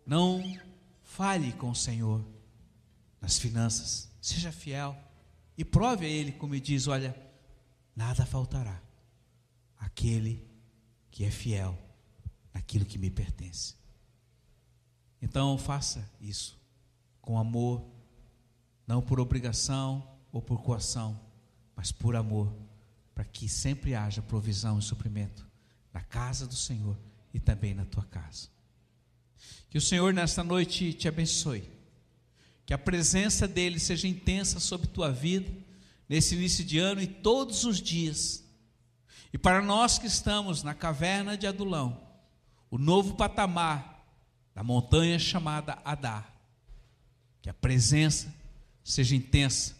não 0.05 0.43
fale 1.03 1.51
com 1.53 1.71
o 1.71 1.75
Senhor 1.75 2.23
nas 3.19 3.37
finanças, 3.37 4.09
seja 4.21 4.51
fiel 4.51 4.95
e 5.57 5.65
prove 5.65 6.05
a 6.05 6.09
Ele, 6.09 6.31
como 6.31 6.59
diz: 6.59 6.87
olha, 6.87 7.15
nada 7.95 8.25
faltará 8.25 8.81
aquele 9.77 10.50
que 11.11 11.23
é 11.23 11.29
fiel 11.29 11.77
naquilo 12.53 12.85
que 12.85 12.97
me 12.97 13.09
pertence. 13.09 13.75
Então 15.21 15.57
faça 15.57 16.09
isso 16.19 16.59
com 17.21 17.37
amor, 17.37 17.85
não 18.87 19.01
por 19.01 19.19
obrigação 19.19 20.07
ou 20.31 20.41
por 20.41 20.61
coação, 20.63 21.19
mas 21.75 21.91
por 21.91 22.15
amor, 22.15 22.51
para 23.13 23.23
que 23.23 23.47
sempre 23.47 23.93
haja 23.93 24.21
provisão 24.21 24.79
e 24.79 24.81
suprimento 24.81 25.45
na 25.93 26.01
casa 26.01 26.47
do 26.47 26.55
Senhor 26.55 26.97
e 27.33 27.39
também 27.39 27.73
na 27.73 27.85
tua 27.85 28.03
casa. 28.05 28.49
Que 29.69 29.77
o 29.77 29.81
Senhor 29.81 30.13
nesta 30.13 30.43
noite 30.43 30.93
te 30.93 31.07
abençoe, 31.07 31.69
que 32.65 32.73
a 32.73 32.77
presença 32.77 33.47
dele 33.47 33.79
seja 33.79 34.07
intensa 34.07 34.59
sobre 34.59 34.87
tua 34.87 35.11
vida 35.11 35.51
nesse 36.07 36.35
início 36.35 36.63
de 36.63 36.77
ano 36.77 37.01
e 37.01 37.07
todos 37.07 37.63
os 37.63 37.81
dias. 37.81 38.43
E 39.33 39.37
para 39.37 39.61
nós 39.61 39.97
que 39.97 40.07
estamos 40.07 40.63
na 40.63 40.73
caverna 40.73 41.37
de 41.37 41.47
Adulão, 41.47 41.97
o 42.69 42.77
novo 42.77 43.15
patamar 43.15 44.05
da 44.53 44.63
montanha 44.63 45.17
chamada 45.17 45.77
Adá, 45.85 46.25
que 47.41 47.49
a 47.49 47.53
presença 47.53 48.33
seja 48.83 49.15
intensa, 49.15 49.75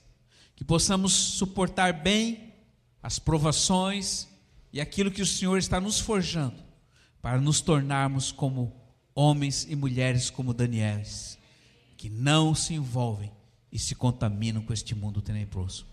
que 0.56 0.64
possamos 0.64 1.14
suportar 1.14 1.92
bem 1.94 2.54
as 3.04 3.20
provações 3.20 4.28
e 4.72 4.80
aquilo 4.80 5.12
que 5.12 5.22
o 5.22 5.26
Senhor 5.26 5.58
está 5.58 5.80
nos 5.80 6.00
forjando 6.00 6.62
para 7.22 7.40
nos 7.40 7.62
tornarmos 7.62 8.32
como 8.32 8.74
homens 9.14 9.68
e 9.70 9.76
mulheres 9.76 10.30
como 10.30 10.54
Danielis, 10.54 11.38
que 11.98 12.10
não 12.10 12.56
se 12.56 12.74
envolvem 12.74 13.32
e 13.72 13.78
se 13.78 13.96
contaminam 13.96 14.62
com 14.62 14.74
este 14.74 14.96
mundo 14.96 15.22
tenebroso. 15.22 15.86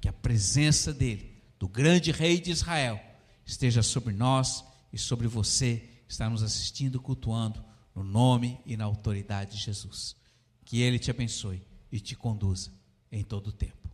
Que 0.00 0.08
a 0.08 0.12
presença 0.12 0.92
dele, 0.92 1.35
do 1.58 1.68
grande 1.68 2.12
rei 2.12 2.40
de 2.40 2.50
Israel, 2.50 3.00
esteja 3.44 3.82
sobre 3.82 4.14
nós 4.14 4.64
e 4.92 4.98
sobre 4.98 5.26
você 5.26 5.76
que 6.06 6.12
está 6.12 6.28
nos 6.28 6.42
assistindo, 6.42 7.00
cultuando, 7.00 7.64
no 7.94 8.04
nome 8.04 8.60
e 8.66 8.76
na 8.76 8.84
autoridade 8.84 9.52
de 9.52 9.62
Jesus. 9.62 10.16
Que 10.64 10.82
ele 10.82 10.98
te 10.98 11.10
abençoe 11.10 11.62
e 11.90 11.98
te 11.98 12.14
conduza 12.14 12.70
em 13.10 13.24
todo 13.24 13.48
o 13.48 13.52
tempo. 13.52 13.88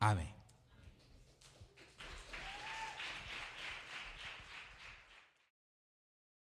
Amém. 0.00 0.31